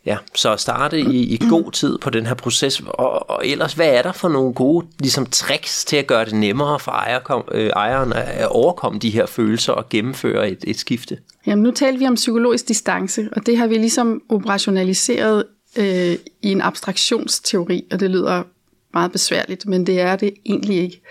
Ja, 0.06 0.18
så 0.36 0.54
at 0.54 0.60
starte 0.60 1.00
i, 1.00 1.34
i 1.34 1.40
god 1.50 1.72
tid 1.72 1.98
på 1.98 2.10
den 2.10 2.26
her 2.26 2.34
proces, 2.34 2.82
og, 2.88 3.30
og 3.30 3.48
ellers, 3.48 3.74
hvad 3.74 3.88
er 3.88 4.02
der 4.02 4.12
for 4.12 4.30
nogle 4.30 4.54
gode 4.54 4.88
ligesom, 5.00 5.26
tricks 5.26 5.86
til 5.86 5.98
at 5.98 6.08
gøre 6.08 6.26
det 6.26 6.34
nemmere 6.34 6.80
for 6.80 6.92
ejer, 6.92 7.20
kom, 7.20 7.44
øh, 7.52 7.68
ejeren 7.68 8.14
at 8.14 8.48
overkomme 8.48 9.00
de 9.00 9.10
her 9.10 9.26
følelser 9.26 9.74
og 9.74 9.90
gennemføre 9.90 10.50
et, 10.50 10.64
et 10.68 10.80
skifte? 10.80 11.18
Jamen, 11.46 11.64
nu 11.64 11.72
taler 11.72 12.00
vi 12.00 12.08
om 12.08 12.16
psykologisk 12.16 12.68
distance, 12.68 13.30
og 13.32 13.46
det 13.46 13.58
har 13.58 13.68
vi 13.68 13.76
ligesom 13.76 14.22
operationaliseret 14.30 15.44
øh, 15.78 16.16
i 16.42 16.52
en 16.52 16.62
abstraktionsteori, 16.62 17.86
og 17.92 18.00
det 18.00 18.10
lyder 18.10 18.44
meget 18.94 19.12
besværligt, 19.12 19.66
men 19.66 19.86
det 19.86 20.00
er 20.00 20.16
det 20.16 20.34
egentlig 20.46 20.78
ikke. 20.78 21.02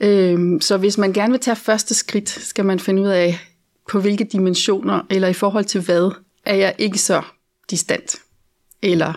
Øh, 0.00 0.60
så 0.60 0.76
hvis 0.76 0.98
man 0.98 1.12
gerne 1.12 1.30
vil 1.30 1.40
tage 1.40 1.56
første 1.56 1.94
skridt, 1.94 2.28
skal 2.28 2.64
man 2.64 2.80
finde 2.80 3.02
ud 3.02 3.08
af, 3.08 3.38
på 3.90 4.00
hvilke 4.00 4.24
dimensioner, 4.24 5.00
eller 5.10 5.28
i 5.28 5.32
forhold 5.32 5.64
til 5.64 5.80
hvad, 5.80 6.10
er 6.44 6.54
jeg 6.54 6.74
ikke 6.78 6.98
så 6.98 7.22
distant? 7.70 8.16
Eller 8.82 9.12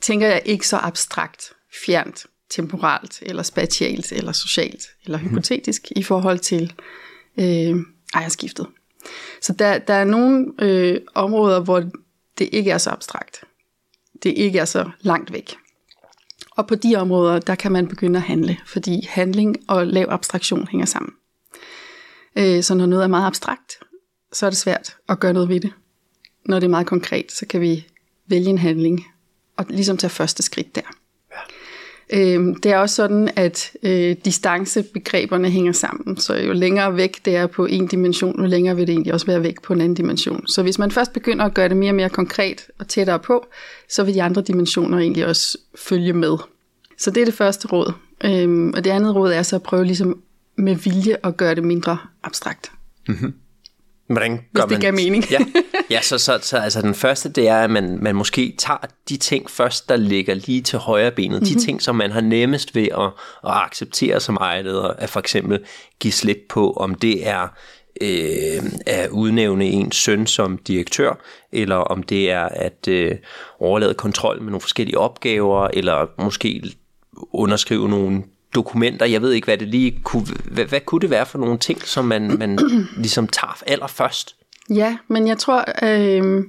tænker 0.00 0.26
jeg 0.26 0.42
ikke 0.44 0.68
så 0.68 0.76
abstrakt, 0.76 1.52
fjernt, 1.84 2.26
temporalt, 2.50 3.22
eller 3.22 3.42
spatialt, 3.42 4.12
eller 4.12 4.32
socialt, 4.32 4.86
eller 5.04 5.18
mhm. 5.18 5.28
hypotetisk 5.28 5.92
i 5.96 6.02
forhold 6.02 6.38
til 6.38 6.72
øh, 7.38 7.76
ejerskiftet? 8.14 8.66
Så 9.40 9.52
der, 9.52 9.78
der 9.78 9.94
er 9.94 10.04
nogle 10.04 10.52
øh, 10.58 11.00
områder, 11.14 11.60
hvor 11.60 11.84
det 12.38 12.48
ikke 12.52 12.70
er 12.70 12.78
så 12.78 12.90
abstrakt. 12.90 13.44
Det 14.22 14.30
ikke 14.36 14.58
er 14.58 14.64
så 14.64 14.90
langt 15.00 15.32
væk. 15.32 15.56
Og 16.50 16.66
på 16.66 16.74
de 16.74 16.96
områder, 16.96 17.38
der 17.38 17.54
kan 17.54 17.72
man 17.72 17.88
begynde 17.88 18.16
at 18.16 18.22
handle, 18.22 18.58
fordi 18.66 19.06
handling 19.08 19.56
og 19.68 19.86
lav 19.86 20.06
abstraktion 20.08 20.68
hænger 20.68 20.86
sammen. 20.86 21.12
Øh, 22.38 22.62
så 22.62 22.74
når 22.74 22.86
noget 22.86 23.04
er 23.04 23.08
meget 23.08 23.26
abstrakt, 23.26 23.78
så 24.32 24.46
er 24.46 24.50
det 24.50 24.56
svært 24.56 24.96
at 25.08 25.20
gøre 25.20 25.32
noget 25.32 25.48
ved 25.48 25.60
det 25.60 25.72
når 26.44 26.58
det 26.58 26.66
er 26.66 26.70
meget 26.70 26.86
konkret, 26.86 27.32
så 27.32 27.46
kan 27.46 27.60
vi 27.60 27.86
vælge 28.26 28.50
en 28.50 28.58
handling 28.58 29.06
og 29.56 29.66
ligesom 29.68 29.96
tage 29.96 30.10
første 30.10 30.42
skridt 30.42 30.74
der. 30.74 30.80
Ja. 31.32 31.36
Øhm, 32.34 32.54
det 32.54 32.72
er 32.72 32.78
også 32.78 32.94
sådan, 32.94 33.30
at 33.36 33.72
øh, 33.82 34.16
distancebegreberne 34.24 35.50
hænger 35.50 35.72
sammen, 35.72 36.16
så 36.16 36.34
jo 36.34 36.52
længere 36.52 36.96
væk 36.96 37.24
det 37.24 37.36
er 37.36 37.46
på 37.46 37.66
en 37.66 37.86
dimension, 37.86 38.40
jo 38.40 38.46
længere 38.46 38.76
vil 38.76 38.86
det 38.86 38.92
egentlig 38.92 39.12
også 39.12 39.26
være 39.26 39.42
væk 39.42 39.62
på 39.62 39.72
en 39.72 39.80
anden 39.80 39.94
dimension. 39.94 40.46
Så 40.46 40.62
hvis 40.62 40.78
man 40.78 40.90
først 40.90 41.12
begynder 41.12 41.44
at 41.44 41.54
gøre 41.54 41.68
det 41.68 41.76
mere 41.76 41.90
og 41.90 41.94
mere 41.94 42.08
konkret 42.08 42.66
og 42.78 42.88
tættere 42.88 43.18
på, 43.18 43.46
så 43.88 44.04
vil 44.04 44.14
de 44.14 44.22
andre 44.22 44.42
dimensioner 44.42 44.98
egentlig 44.98 45.26
også 45.26 45.58
følge 45.74 46.12
med. 46.12 46.36
Så 46.98 47.10
det 47.10 47.20
er 47.20 47.24
det 47.24 47.34
første 47.34 47.68
råd. 47.68 47.92
Øhm, 48.24 48.72
og 48.76 48.84
det 48.84 48.90
andet 48.90 49.14
råd 49.14 49.32
er 49.32 49.42
så 49.42 49.56
at 49.56 49.62
prøve 49.62 49.84
ligesom 49.84 50.22
med 50.56 50.74
vilje 50.74 51.16
at 51.22 51.36
gøre 51.36 51.54
det 51.54 51.64
mindre 51.64 51.98
abstrakt. 52.22 52.72
Mm-hmm. 53.08 53.34
Hvordan 54.12 54.40
gør 54.54 54.66
Hvis 54.66 54.78
det 54.78 54.84
man, 54.84 54.94
mening. 54.94 55.30
ja, 55.30 55.38
ja 55.90 56.02
så, 56.02 56.18
så, 56.18 56.38
så 56.42 56.56
altså 56.56 56.82
den 56.82 56.94
første, 56.94 57.28
det 57.28 57.48
er, 57.48 57.56
at 57.56 57.70
man, 57.70 57.98
man 58.02 58.14
måske 58.14 58.54
tager 58.58 58.78
de 59.08 59.16
ting 59.16 59.50
først, 59.50 59.88
der 59.88 59.96
ligger 59.96 60.34
lige 60.34 60.62
til 60.62 60.78
højre 60.78 61.10
benet. 61.10 61.30
Mm-hmm. 61.30 61.46
De 61.46 61.52
mhm. 61.54 61.60
ting, 61.60 61.82
som 61.82 61.96
man 61.96 62.10
har 62.10 62.20
nemmest 62.20 62.74
ved 62.74 62.88
at, 62.98 63.10
at 63.44 63.62
acceptere 63.64 64.20
som 64.20 64.36
ejerleder, 64.36 64.88
at 64.88 65.10
for 65.10 65.20
eksempel 65.20 65.58
give 66.00 66.12
slip 66.12 66.38
på, 66.48 66.72
om 66.72 66.94
det 66.94 67.28
er 67.28 67.48
øh, 68.00 68.62
at 68.86 69.08
udnævne 69.10 69.64
en 69.64 69.92
søn 69.92 70.26
som 70.26 70.58
direktør, 70.58 71.20
eller 71.52 71.76
om 71.76 72.02
det 72.02 72.30
er 72.30 72.44
at 72.44 72.88
øh, 72.88 73.14
overlade 73.60 73.94
kontrol 73.94 74.42
med 74.42 74.50
nogle 74.50 74.60
forskellige 74.60 74.98
opgaver, 74.98 75.68
eller 75.72 76.06
måske 76.18 76.62
underskrive 77.32 77.88
nogle 77.88 78.22
dokumenter. 78.54 79.06
Jeg 79.06 79.22
ved 79.22 79.32
ikke, 79.32 79.44
hvad 79.44 79.58
det 79.58 79.68
lige 79.68 80.00
kunne, 80.04 80.26
hvad, 80.44 80.64
hvad 80.64 80.80
kunne 80.80 81.00
det 81.00 81.10
være 81.10 81.26
for 81.26 81.38
nogle 81.38 81.58
ting, 81.58 81.82
som 81.82 82.04
man, 82.04 82.38
man 82.38 82.58
ligesom 82.96 83.28
tager 83.28 83.62
allerførst? 83.66 84.36
Ja, 84.70 84.96
men 85.08 85.28
jeg 85.28 85.38
tror, 85.38 85.64
øh, 85.82 86.44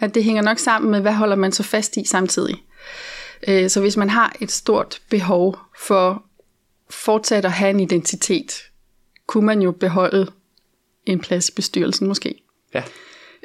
at 0.00 0.14
det 0.14 0.24
hænger 0.24 0.42
nok 0.42 0.58
sammen 0.58 0.90
med, 0.90 1.00
hvad 1.00 1.12
holder 1.12 1.36
man 1.36 1.52
så 1.52 1.62
fast 1.62 1.96
i 1.96 2.04
samtidig. 2.04 2.62
Øh, 3.48 3.70
så 3.70 3.80
hvis 3.80 3.96
man 3.96 4.10
har 4.10 4.36
et 4.40 4.52
stort 4.52 5.00
behov 5.10 5.58
for 5.78 6.22
fortsat 6.90 7.44
at 7.44 7.52
have 7.52 7.70
en 7.70 7.80
identitet, 7.80 8.52
kunne 9.26 9.46
man 9.46 9.62
jo 9.62 9.72
beholde 9.72 10.26
en 11.06 11.20
plads 11.20 11.48
i 11.48 11.52
bestyrelsen 11.52 12.08
måske. 12.08 12.42
Ja. 12.74 12.82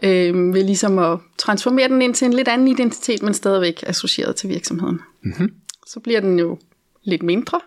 Øh, 0.03 0.53
ved 0.53 0.63
ligesom 0.63 0.99
at 0.99 1.19
transformere 1.37 1.87
den 1.87 2.01
ind 2.01 2.15
til 2.15 2.25
en 2.25 2.33
lidt 2.33 2.47
anden 2.47 2.67
identitet, 2.67 3.23
men 3.23 3.33
stadigvæk 3.33 3.83
associeret 3.87 4.35
til 4.35 4.49
virksomheden. 4.49 4.99
Mm-hmm. 5.21 5.53
Så 5.87 5.99
bliver 5.99 6.19
den 6.19 6.39
jo 6.39 6.59
lidt 7.07 7.23
mindre, 7.23 7.61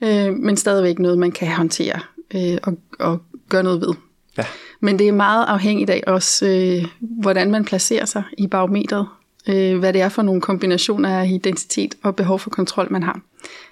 øh, 0.00 0.34
men 0.34 0.56
stadigvæk 0.56 0.98
noget, 0.98 1.18
man 1.18 1.32
kan 1.32 1.48
håndtere 1.48 2.00
øh, 2.34 2.58
og, 2.62 2.78
og 2.98 3.22
gøre 3.48 3.62
noget 3.62 3.80
ved. 3.80 3.94
Ja. 4.38 4.44
Men 4.80 4.98
det 4.98 5.08
er 5.08 5.12
meget 5.12 5.46
afhængigt 5.46 5.90
af 5.90 6.02
også, 6.06 6.46
øh, 6.46 6.88
hvordan 7.00 7.50
man 7.50 7.64
placerer 7.64 8.04
sig 8.04 8.22
i 8.38 8.46
barometret. 8.46 9.08
Øh, 9.48 9.78
hvad 9.78 9.92
det 9.92 10.00
er 10.00 10.08
for 10.08 10.22
nogle 10.22 10.40
kombinationer 10.40 11.20
af 11.20 11.26
identitet 11.26 11.94
og 12.02 12.16
behov 12.16 12.38
for 12.38 12.50
kontrol, 12.50 12.92
man 12.92 13.02
har. 13.02 13.20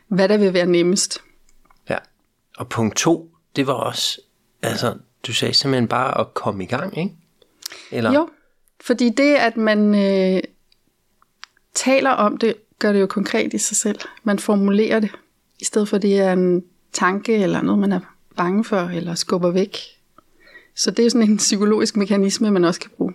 Hvad 0.08 0.28
der 0.28 0.36
vil 0.36 0.54
være 0.54 0.66
nemmest. 0.66 1.22
Ja, 1.90 1.96
og 2.56 2.68
punkt 2.68 2.96
to, 2.96 3.30
det 3.56 3.66
var 3.66 3.72
også, 3.72 4.20
altså, 4.62 4.94
du 5.26 5.32
sagde 5.32 5.54
simpelthen 5.54 5.88
bare 5.88 6.20
at 6.20 6.34
komme 6.34 6.64
i 6.64 6.66
gang, 6.66 6.98
ikke? 6.98 7.14
Eller? 7.90 8.12
Jo, 8.12 8.28
fordi 8.80 9.08
det, 9.08 9.34
at 9.34 9.56
man 9.56 9.94
øh, 9.94 10.42
taler 11.74 12.10
om 12.10 12.36
det, 12.36 12.54
gør 12.84 12.92
det 12.92 13.00
jo 13.00 13.06
konkret 13.06 13.54
i 13.54 13.58
sig 13.58 13.76
selv. 13.76 13.98
Man 14.24 14.38
formulerer 14.38 15.00
det, 15.00 15.10
i 15.60 15.64
stedet 15.64 15.88
for 15.88 15.98
det 15.98 16.18
er 16.18 16.32
en 16.32 16.64
tanke 16.92 17.36
eller 17.36 17.62
noget, 17.62 17.78
man 17.78 17.92
er 17.92 18.00
bange 18.36 18.64
for 18.64 18.80
eller 18.80 19.14
skubber 19.14 19.50
væk. 19.50 19.76
Så 20.76 20.90
det 20.90 21.06
er 21.06 21.10
sådan 21.10 21.30
en 21.30 21.36
psykologisk 21.36 21.96
mekanisme, 21.96 22.50
man 22.50 22.64
også 22.64 22.80
kan 22.80 22.90
bruge. 22.96 23.12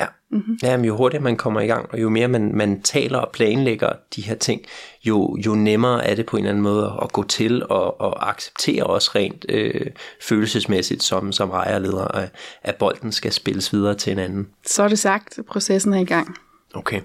Ja, 0.00 0.06
mm-hmm. 0.30 0.58
ja 0.62 0.76
men 0.76 0.84
jo 0.84 0.96
hurtigere 0.96 1.22
man 1.22 1.36
kommer 1.36 1.60
i 1.60 1.66
gang, 1.66 1.86
og 1.92 2.02
jo 2.02 2.08
mere 2.08 2.28
man, 2.28 2.50
man 2.54 2.82
taler 2.82 3.18
og 3.18 3.32
planlægger 3.32 3.92
de 4.16 4.22
her 4.22 4.34
ting, 4.34 4.60
jo, 5.04 5.36
jo 5.46 5.54
nemmere 5.54 6.06
er 6.06 6.14
det 6.14 6.26
på 6.26 6.36
en 6.36 6.42
eller 6.42 6.50
anden 6.50 6.62
måde 6.62 6.98
at 7.02 7.12
gå 7.12 7.22
til 7.22 7.68
og, 7.68 8.00
og 8.00 8.30
acceptere 8.30 8.84
også 8.84 9.10
rent 9.14 9.46
øh, 9.48 9.86
følelsesmæssigt 10.22 11.02
som, 11.02 11.32
som 11.32 11.50
ejerleder, 11.50 12.04
at, 12.04 12.30
at 12.62 12.76
bolden 12.76 13.12
skal 13.12 13.32
spilles 13.32 13.72
videre 13.72 13.94
til 13.94 14.12
en 14.12 14.18
anden. 14.18 14.48
Så 14.66 14.82
er 14.82 14.88
det 14.88 14.98
sagt, 14.98 15.38
processen 15.48 15.92
er 15.94 16.00
i 16.00 16.04
gang. 16.04 16.36
Okay. 16.74 17.00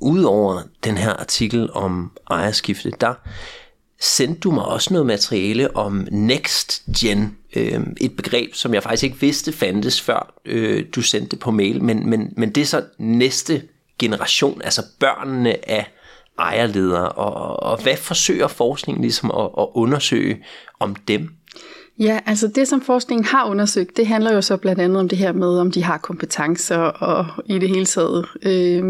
Udover 0.00 0.62
den 0.84 0.98
her 0.98 1.12
artikel 1.12 1.72
om 1.72 2.10
ejerskifte, 2.30 2.90
der 3.00 3.14
sendte 4.00 4.40
du 4.40 4.50
mig 4.50 4.64
også 4.64 4.92
noget 4.92 5.06
materiale 5.06 5.76
om 5.76 6.06
Next 6.10 6.82
Gen, 7.00 7.36
øh, 7.56 7.80
et 8.00 8.16
begreb, 8.16 8.54
som 8.54 8.74
jeg 8.74 8.82
faktisk 8.82 9.04
ikke 9.04 9.20
vidste 9.20 9.52
fandtes, 9.52 10.00
før 10.00 10.34
øh, 10.44 10.84
du 10.94 11.02
sendte 11.02 11.30
det 11.30 11.38
på 11.38 11.50
mail, 11.50 11.82
men, 11.82 12.10
men, 12.10 12.32
men 12.36 12.50
det 12.54 12.60
er 12.60 12.66
så 12.66 12.84
næste 12.98 13.62
generation, 13.98 14.62
altså 14.62 14.82
børnene 15.00 15.70
af 15.70 15.92
ejerledere, 16.38 17.08
og, 17.08 17.62
og 17.62 17.82
hvad 17.82 17.96
forsøger 17.96 18.48
forskningen 18.48 19.02
ligesom 19.02 19.30
at, 19.30 19.50
at 19.58 19.66
undersøge 19.74 20.44
om 20.80 20.94
dem? 20.94 21.34
Ja, 22.00 22.20
altså 22.26 22.48
det 22.48 22.68
som 22.68 22.80
forskningen 22.80 23.24
har 23.24 23.50
undersøgt, 23.50 23.96
det 23.96 24.06
handler 24.06 24.34
jo 24.34 24.42
så 24.42 24.56
blandt 24.56 24.80
andet 24.80 25.00
om 25.00 25.08
det 25.08 25.18
her 25.18 25.32
med, 25.32 25.58
om 25.58 25.70
de 25.70 25.82
har 25.82 25.98
kompetencer 25.98 26.76
og 26.78 27.26
i 27.46 27.58
det 27.58 27.68
hele 27.68 27.86
taget 27.86 28.26
øh, 28.42 28.84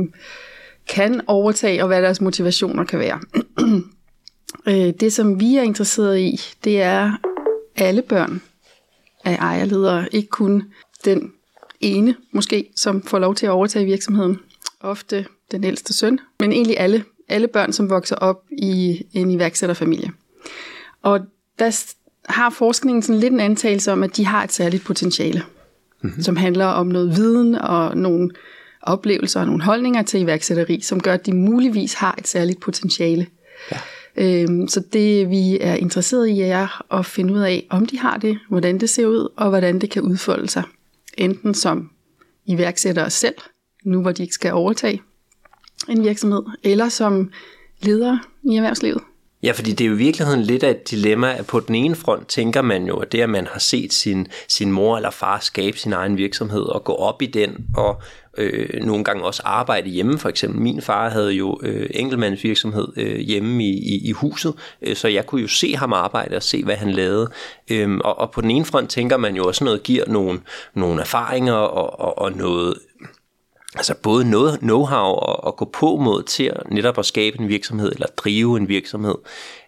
kan 0.88 1.20
overtage, 1.26 1.82
og 1.82 1.86
hvad 1.86 2.02
deres 2.02 2.20
motivationer 2.20 2.84
kan 2.84 2.98
være. 2.98 3.20
Øh, 4.66 4.92
det 5.00 5.12
som 5.12 5.40
vi 5.40 5.56
er 5.56 5.62
interesseret 5.62 6.18
i, 6.18 6.40
det 6.64 6.82
er 6.82 7.12
alle 7.76 8.02
børn 8.02 8.42
af 9.24 9.36
ejerledere, 9.36 10.08
ikke 10.12 10.28
kun 10.28 10.62
den 11.04 11.32
ene 11.80 12.14
måske, 12.32 12.72
som 12.76 13.02
får 13.02 13.18
lov 13.18 13.34
til 13.34 13.46
at 13.46 13.50
overtage 13.50 13.84
virksomheden. 13.84 14.38
Ofte 14.80 15.26
den 15.50 15.64
ældste 15.64 15.92
søn, 15.92 16.18
men 16.40 16.52
egentlig 16.52 16.80
alle, 16.80 17.04
alle 17.28 17.48
børn, 17.48 17.72
som 17.72 17.90
vokser 17.90 18.16
op 18.16 18.42
i 18.58 19.02
en 19.12 19.30
iværksætterfamilie. 19.30 20.12
Og 21.02 21.20
der 21.58 21.70
har 22.28 22.50
forskningen 22.50 23.02
sådan 23.02 23.20
lidt 23.20 23.33
en 23.33 23.40
antagelse 23.40 23.92
om, 23.92 24.02
at 24.02 24.16
de 24.16 24.26
har 24.26 24.44
et 24.44 24.52
særligt 24.52 24.85
potentiale, 24.85 25.42
mm-hmm. 26.02 26.22
som 26.22 26.37
handler 26.37 26.66
om 26.66 26.87
noget 26.87 27.16
viden 27.16 27.54
og 27.54 27.96
nogle 27.96 28.30
oplevelser 28.83 29.40
og 29.40 29.46
nogle 29.46 29.62
holdninger 29.62 30.02
til 30.02 30.20
iværksætteri, 30.20 30.80
som 30.80 31.00
gør, 31.00 31.14
at 31.14 31.26
de 31.26 31.33
muligvis 31.33 31.94
har 31.94 32.14
et 32.18 32.28
særligt 32.28 32.61
potentiale. 32.61 33.26
Ja. 33.72 33.78
Øhm, 34.16 34.68
så 34.68 34.83
det 34.92 35.30
vi 35.30 35.59
er 35.61 35.74
interesseret 35.74 36.28
i 36.28 36.40
er 36.40 36.94
at 36.98 37.06
finde 37.06 37.35
ud 37.35 37.40
af, 37.40 37.66
om 37.70 37.87
de 37.87 37.98
har 37.98 38.16
det, 38.16 38.38
hvordan 38.48 38.80
det 38.80 38.90
ser 38.90 39.06
ud, 39.06 39.28
og 39.37 39.48
hvordan 39.48 39.78
det 39.78 39.90
kan 39.90 40.02
udfolde 40.02 40.48
sig. 40.48 40.62
Enten 41.18 41.54
som 41.54 41.90
iværksættere 42.46 43.11
selv, 43.11 43.35
nu 43.85 44.02
hvor 44.02 44.12
de 44.12 44.22
ikke 44.22 44.35
skal 44.35 44.52
overtage 44.52 45.02
en 45.88 46.04
virksomhed, 46.04 46.42
eller 46.62 46.88
som 46.88 47.30
ledere 47.83 48.20
i 48.42 48.56
erhvervslivet. 48.56 49.02
Ja, 49.42 49.53
fordi 49.53 49.72
det 49.72 49.85
er 49.85 49.88
jo 49.88 49.94
i 49.94 49.98
virkeligheden 49.98 50.42
lidt 50.42 50.62
af 50.62 50.70
et 50.70 50.90
dilemma, 50.90 51.35
at 51.38 51.46
på 51.46 51.61
den 51.61 51.74
ene 51.74 51.94
front 51.94 52.29
tænker 52.29 52.62
man 52.62 52.87
jo, 52.87 52.96
at 52.96 53.12
det, 53.12 53.20
at 53.20 53.31
man 53.31 53.46
har 53.46 53.59
set 53.59 53.92
sin, 53.92 54.26
sin 54.48 54.72
mor 54.72 54.96
eller 54.96 55.11
far 55.11 55.38
skabe 55.38 55.79
sin 55.79 55.92
egen 55.92 56.16
virksomhed 56.16 56.62
og 56.62 56.85
gå 56.85 56.94
op 56.94 57.22
i 57.22 57.26
den, 57.26 57.66
og 57.76 58.03
øh, 58.38 58.83
nogle 58.83 59.05
gange 59.05 59.24
også 59.24 59.42
arbejde 59.44 59.88
hjemme. 59.90 60.18
For 60.18 60.29
eksempel 60.29 60.61
min 60.61 60.83
far 60.83 61.09
havde 61.09 61.33
jo 61.33 61.61
øh, 61.62 61.90
enkeltmandsvirksomhed 61.90 62.88
øh, 62.96 63.18
hjemme 63.18 63.64
i, 63.64 63.70
i, 63.70 64.09
i 64.09 64.12
huset, 64.12 64.55
øh, 64.83 64.96
så 64.96 65.09
jeg 65.09 65.26
kunne 65.26 65.40
jo 65.40 65.48
se 65.48 65.76
ham 65.76 65.92
arbejde 65.92 66.37
og 66.37 66.42
se, 66.42 66.64
hvad 66.64 66.76
han 66.76 66.90
lavede. 66.90 67.31
Øhm, 67.70 68.00
og, 68.00 68.18
og 68.18 68.31
på 68.31 68.40
den 68.40 68.50
ene 68.50 68.64
front 68.64 68.90
tænker 68.90 69.16
man 69.16 69.37
jo 69.37 69.44
også 69.44 69.64
noget, 69.64 69.83
giver 69.83 70.05
nogle, 70.07 70.40
nogle 70.74 71.00
erfaringer 71.00 71.55
og, 71.55 72.00
og, 72.00 72.18
og 72.18 72.33
noget 72.33 72.74
altså 73.74 73.94
både 74.02 74.30
noget 74.30 74.59
know-how 74.62 75.30
at, 75.30 75.40
og 75.44 75.56
gå 75.56 75.64
på 75.64 75.96
mod 75.96 76.22
til 76.22 76.44
at 76.44 76.70
netop 76.70 76.98
at 76.98 77.06
skabe 77.06 77.40
en 77.40 77.48
virksomhed 77.48 77.92
eller 77.92 78.06
drive 78.16 78.56
en 78.56 78.68
virksomhed. 78.68 79.14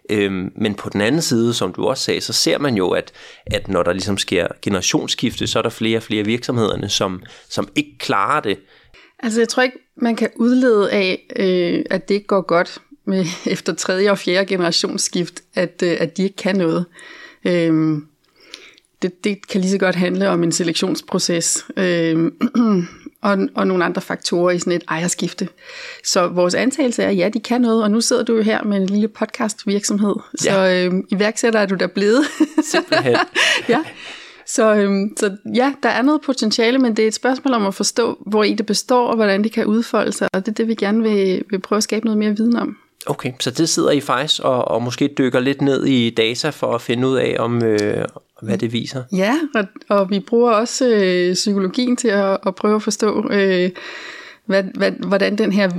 Øhm, 0.09 0.51
men 0.55 0.75
på 0.75 0.89
den 0.89 1.01
anden 1.01 1.21
side, 1.21 1.53
som 1.53 1.73
du 1.73 1.85
også 1.85 2.03
sagde, 2.03 2.21
så 2.21 2.33
ser 2.33 2.57
man 2.57 2.75
jo, 2.75 2.89
at, 2.89 3.11
at 3.45 3.67
når 3.67 3.83
der 3.83 3.93
ligesom 3.93 4.17
sker 4.17 4.47
generationsskifte, 4.61 5.47
så 5.47 5.59
er 5.59 5.63
der 5.63 5.69
flere 5.69 5.97
og 5.97 6.03
flere 6.03 6.25
virksomhederne, 6.25 6.89
som, 6.89 7.23
som 7.49 7.67
ikke 7.75 7.97
klarer 7.99 8.39
det. 8.39 8.59
Altså 9.19 9.41
jeg 9.41 9.49
tror 9.49 9.63
ikke, 9.63 9.77
man 9.95 10.15
kan 10.15 10.29
udlede 10.35 10.91
af, 10.91 11.33
øh, 11.35 11.85
at 11.89 12.09
det 12.09 12.15
ikke 12.15 12.27
går 12.27 12.41
godt 12.41 12.81
med, 13.05 13.25
efter 13.45 13.73
tredje 13.73 14.11
og 14.11 14.17
fjerde 14.17 14.45
generationsskift, 14.45 15.41
at, 15.55 15.83
øh, 15.83 15.97
at 15.99 16.17
de 16.17 16.23
ikke 16.23 16.35
kan 16.35 16.55
noget. 16.55 16.85
Øh, 17.45 17.97
det, 19.01 19.23
det 19.23 19.47
kan 19.47 19.61
lige 19.61 19.71
så 19.71 19.77
godt 19.77 19.95
handle 19.95 20.29
om 20.29 20.43
en 20.43 20.51
selektionsproces. 20.51 21.65
Øh, 21.77 22.31
og, 23.23 23.37
og 23.55 23.67
nogle 23.67 23.85
andre 23.85 24.01
faktorer 24.01 24.51
i 24.51 24.59
sådan 24.59 24.73
et 24.73 24.83
ejerskifte. 24.89 25.47
Så 26.03 26.27
vores 26.27 26.55
antagelse 26.55 27.03
er, 27.03 27.09
at 27.09 27.17
ja, 27.17 27.29
de 27.29 27.39
kan 27.39 27.61
noget, 27.61 27.83
og 27.83 27.91
nu 27.91 28.01
sidder 28.01 28.23
du 28.23 28.35
jo 28.35 28.41
her 28.41 28.63
med 28.63 28.77
en 28.77 28.85
lille 28.85 29.07
podcast 29.07 29.67
virksomhed, 29.67 30.15
så 30.35 30.59
ja. 30.59 30.85
øh, 30.85 30.93
iværksætter 31.11 31.59
er 31.59 31.65
du 31.65 31.75
der 31.75 31.87
blevet. 31.87 32.25
Simpelthen. 32.71 33.15
ja. 33.69 33.83
Så, 34.45 34.75
øhm, 34.75 35.17
så 35.17 35.37
ja, 35.55 35.73
der 35.83 35.89
er 35.89 36.01
noget 36.01 36.21
potentiale, 36.21 36.77
men 36.79 36.95
det 36.95 37.03
er 37.03 37.07
et 37.07 37.13
spørgsmål 37.13 37.53
om 37.53 37.65
at 37.65 37.75
forstå, 37.75 38.23
hvor 38.25 38.43
i 38.43 38.53
det 38.53 38.65
består, 38.65 39.07
og 39.07 39.15
hvordan 39.15 39.43
det 39.43 39.51
kan 39.51 39.65
udfolde 39.65 40.11
sig, 40.11 40.27
og 40.33 40.45
det 40.45 40.51
er 40.51 40.55
det, 40.55 40.67
vi 40.67 40.75
gerne 40.75 41.03
vil, 41.03 41.43
vil 41.49 41.59
prøve 41.59 41.77
at 41.77 41.83
skabe 41.83 42.05
noget 42.05 42.17
mere 42.17 42.37
viden 42.37 42.55
om. 42.55 42.77
Okay, 43.05 43.31
så 43.39 43.51
det 43.51 43.69
sidder 43.69 43.91
I 43.91 44.01
faktisk 44.01 44.41
og, 44.41 44.67
og 44.67 44.81
måske 44.81 45.13
dykker 45.17 45.39
lidt 45.39 45.61
ned 45.61 45.85
i 45.85 46.09
data 46.09 46.49
for 46.49 46.75
at 46.75 46.81
finde 46.81 47.07
ud 47.07 47.17
af, 47.17 47.35
om, 47.39 47.63
øh, 47.63 48.05
hvad 48.43 48.57
det 48.57 48.73
viser. 48.73 49.03
Ja, 49.11 49.39
og, 49.55 49.65
og 49.89 50.09
vi 50.09 50.19
bruger 50.19 50.51
også 50.51 50.89
øh, 50.89 51.33
psykologien 51.33 51.95
til 51.95 52.07
at, 52.07 52.37
at 52.47 52.55
prøve 52.55 52.75
at 52.75 52.81
forstå, 52.81 53.29
øh, 53.31 53.69
hvad, 54.45 54.63
hvad, 54.63 54.91
hvordan 54.91 55.37
den 55.37 55.51
her, 55.51 55.69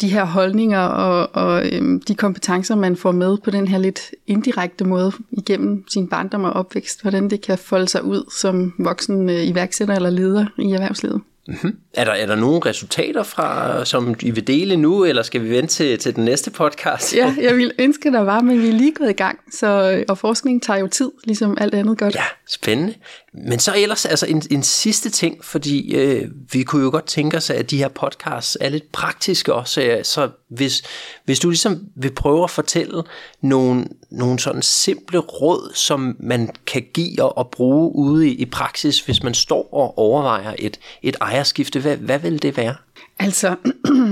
de 0.00 0.08
her 0.08 0.24
holdninger 0.24 0.80
og, 0.80 1.28
og 1.32 1.66
øh, 1.66 2.00
de 2.08 2.14
kompetencer, 2.14 2.74
man 2.74 2.96
får 2.96 3.12
med 3.12 3.36
på 3.44 3.50
den 3.50 3.68
her 3.68 3.78
lidt 3.78 4.10
indirekte 4.26 4.84
måde 4.84 5.12
igennem 5.30 5.84
sin 5.88 6.08
barndom 6.08 6.44
og 6.44 6.52
opvækst, 6.52 7.02
hvordan 7.02 7.30
det 7.30 7.40
kan 7.40 7.58
folde 7.58 7.88
sig 7.88 8.04
ud 8.04 8.30
som 8.40 8.74
voksen 8.78 9.30
øh, 9.30 9.48
iværksætter 9.48 9.94
eller 9.94 10.10
leder 10.10 10.46
i 10.58 10.72
erhvervslivet. 10.72 11.20
Mm-hmm. 11.48 11.76
Er, 11.94 12.04
der, 12.04 12.12
er 12.12 12.26
der 12.26 12.34
nogle 12.34 12.60
resultater, 12.66 13.22
fra, 13.22 13.84
som 13.84 14.14
I 14.22 14.30
vil 14.30 14.46
dele 14.46 14.76
nu, 14.76 15.04
eller 15.04 15.22
skal 15.22 15.44
vi 15.44 15.50
vente 15.50 15.74
til, 15.74 15.98
til 15.98 16.16
den 16.16 16.24
næste 16.24 16.50
podcast? 16.50 17.14
ja, 17.14 17.34
jeg 17.40 17.56
vil 17.56 17.72
ønske, 17.78 18.12
der 18.12 18.20
var, 18.20 18.40
men 18.40 18.62
vi 18.62 18.68
er 18.68 18.72
lige 18.72 18.92
gået 18.94 19.10
i 19.10 19.12
gang, 19.12 19.38
så, 19.52 20.04
og 20.08 20.18
forskning 20.18 20.62
tager 20.62 20.78
jo 20.78 20.86
tid, 20.86 21.10
ligesom 21.24 21.56
alt 21.60 21.74
andet 21.74 21.98
godt. 21.98 22.14
Ja, 22.14 22.24
spændende. 22.48 22.94
Men 23.32 23.58
så 23.58 23.74
ellers 23.76 24.06
altså 24.06 24.26
en, 24.26 24.42
en 24.50 24.62
sidste 24.62 25.10
ting, 25.10 25.44
fordi 25.44 25.94
øh, 25.94 26.28
vi 26.52 26.62
kunne 26.62 26.82
jo 26.82 26.90
godt 26.90 27.06
tænke 27.06 27.36
os, 27.36 27.50
at 27.50 27.70
de 27.70 27.78
her 27.78 27.88
podcasts 27.88 28.58
er 28.60 28.68
lidt 28.68 28.92
praktiske 28.92 29.54
også, 29.54 30.00
så 30.02 30.28
hvis, 30.48 30.82
hvis 31.24 31.38
du 31.38 31.50
ligesom 31.50 31.86
vil 31.96 32.12
prøve 32.12 32.44
at 32.44 32.50
fortælle 32.50 33.02
nogle, 33.40 33.84
nogle 34.10 34.38
sådan 34.38 34.62
simple 34.62 35.18
råd, 35.18 35.72
som 35.74 36.16
man 36.20 36.50
kan 36.66 36.82
give 36.94 37.22
og, 37.22 37.38
og 37.38 37.50
bruge 37.50 37.94
ude 37.94 38.28
i, 38.28 38.34
i 38.34 38.44
praksis, 38.44 39.00
hvis 39.00 39.22
man 39.22 39.34
står 39.34 39.68
og 39.72 39.98
overvejer 39.98 40.54
et, 40.58 40.80
et 41.02 41.16
ejerskifte, 41.20 41.79
hvad, 41.80 41.96
hvad 41.96 42.18
vil 42.18 42.42
det 42.42 42.56
være? 42.56 42.74
Altså, 43.18 43.56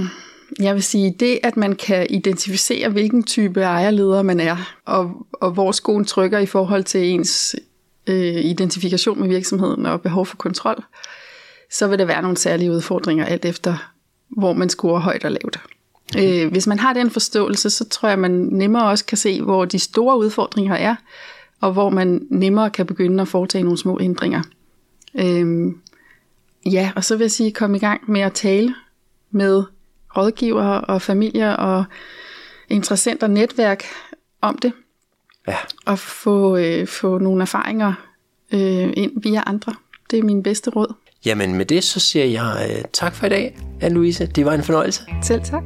jeg 0.66 0.74
vil 0.74 0.82
sige, 0.82 1.14
det 1.20 1.38
at 1.42 1.56
man 1.56 1.76
kan 1.76 2.06
identificere, 2.10 2.88
hvilken 2.88 3.22
type 3.22 3.60
ejerleder 3.60 4.22
man 4.22 4.40
er, 4.40 4.56
og, 4.84 5.26
og 5.32 5.50
hvor 5.50 5.72
skoen 5.72 6.04
trykker 6.04 6.38
i 6.38 6.46
forhold 6.46 6.84
til 6.84 7.04
ens 7.04 7.56
øh, 8.06 8.44
identifikation 8.44 9.20
med 9.20 9.28
virksomheden 9.28 9.86
og 9.86 10.00
behov 10.00 10.26
for 10.26 10.36
kontrol, 10.36 10.84
så 11.72 11.86
vil 11.86 11.98
der 11.98 12.04
være 12.04 12.22
nogle 12.22 12.36
særlige 12.36 12.72
udfordringer, 12.72 13.24
alt 13.24 13.44
efter 13.44 13.92
hvor 14.28 14.52
man 14.52 14.68
scorer 14.68 15.00
højt 15.00 15.24
og 15.24 15.30
lavt. 15.30 15.60
Okay. 16.14 16.44
Øh, 16.44 16.50
hvis 16.50 16.66
man 16.66 16.78
har 16.78 16.92
den 16.92 17.10
forståelse, 17.10 17.70
så 17.70 17.88
tror 17.88 18.08
jeg, 18.08 18.18
man 18.18 18.30
nemmere 18.30 18.88
også 18.90 19.04
kan 19.04 19.18
se, 19.18 19.42
hvor 19.42 19.64
de 19.64 19.78
store 19.78 20.18
udfordringer 20.18 20.74
er, 20.74 20.96
og 21.60 21.72
hvor 21.72 21.90
man 21.90 22.26
nemmere 22.30 22.70
kan 22.70 22.86
begynde 22.86 23.22
at 23.22 23.28
foretage 23.28 23.64
nogle 23.64 23.78
små 23.78 23.98
ændringer. 24.00 24.42
Øh, 25.14 25.72
ja, 26.72 26.92
og 26.96 27.04
så 27.04 27.16
vil 27.16 27.24
jeg 27.24 27.30
sige, 27.30 27.52
kom 27.52 27.74
i 27.74 27.78
gang 27.78 28.10
med 28.10 28.20
at 28.20 28.32
tale 28.32 28.74
med 29.30 29.62
rådgivere 30.16 30.80
og 30.80 31.02
familier 31.02 31.50
og 31.50 31.84
interessenter 32.68 33.26
netværk 33.26 33.84
om 34.40 34.58
det. 34.58 34.72
Ja. 35.48 35.56
Og 35.86 35.98
få, 35.98 36.56
øh, 36.56 36.86
få 36.86 37.18
nogle 37.18 37.42
erfaringer 37.42 37.92
øh, 38.52 38.92
ind 38.96 39.22
via 39.22 39.42
andre. 39.46 39.74
Det 40.10 40.18
er 40.18 40.22
min 40.22 40.42
bedste 40.42 40.70
råd. 40.70 40.94
Jamen 41.24 41.54
med 41.54 41.66
det, 41.66 41.84
så 41.84 42.00
siger 42.00 42.24
jeg 42.24 42.70
øh, 42.70 42.84
tak 42.92 43.14
for 43.14 43.26
i 43.26 43.28
dag, 43.28 43.58
Anne-Louise. 43.82 44.26
Det 44.26 44.44
var 44.44 44.54
en 44.54 44.62
fornøjelse. 44.62 45.02
Selv 45.22 45.42
tak. 45.44 45.64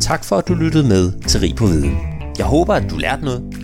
Tak 0.00 0.24
for, 0.24 0.36
at 0.36 0.48
du 0.48 0.54
lyttede 0.54 0.88
med 0.88 1.22
til 1.28 1.40
Rig 1.40 1.56
på 1.56 1.66
Viden. 1.66 1.98
Jeg 2.38 2.46
håber, 2.46 2.74
at 2.74 2.90
du 2.90 2.96
lærte 2.96 3.24
noget, 3.24 3.63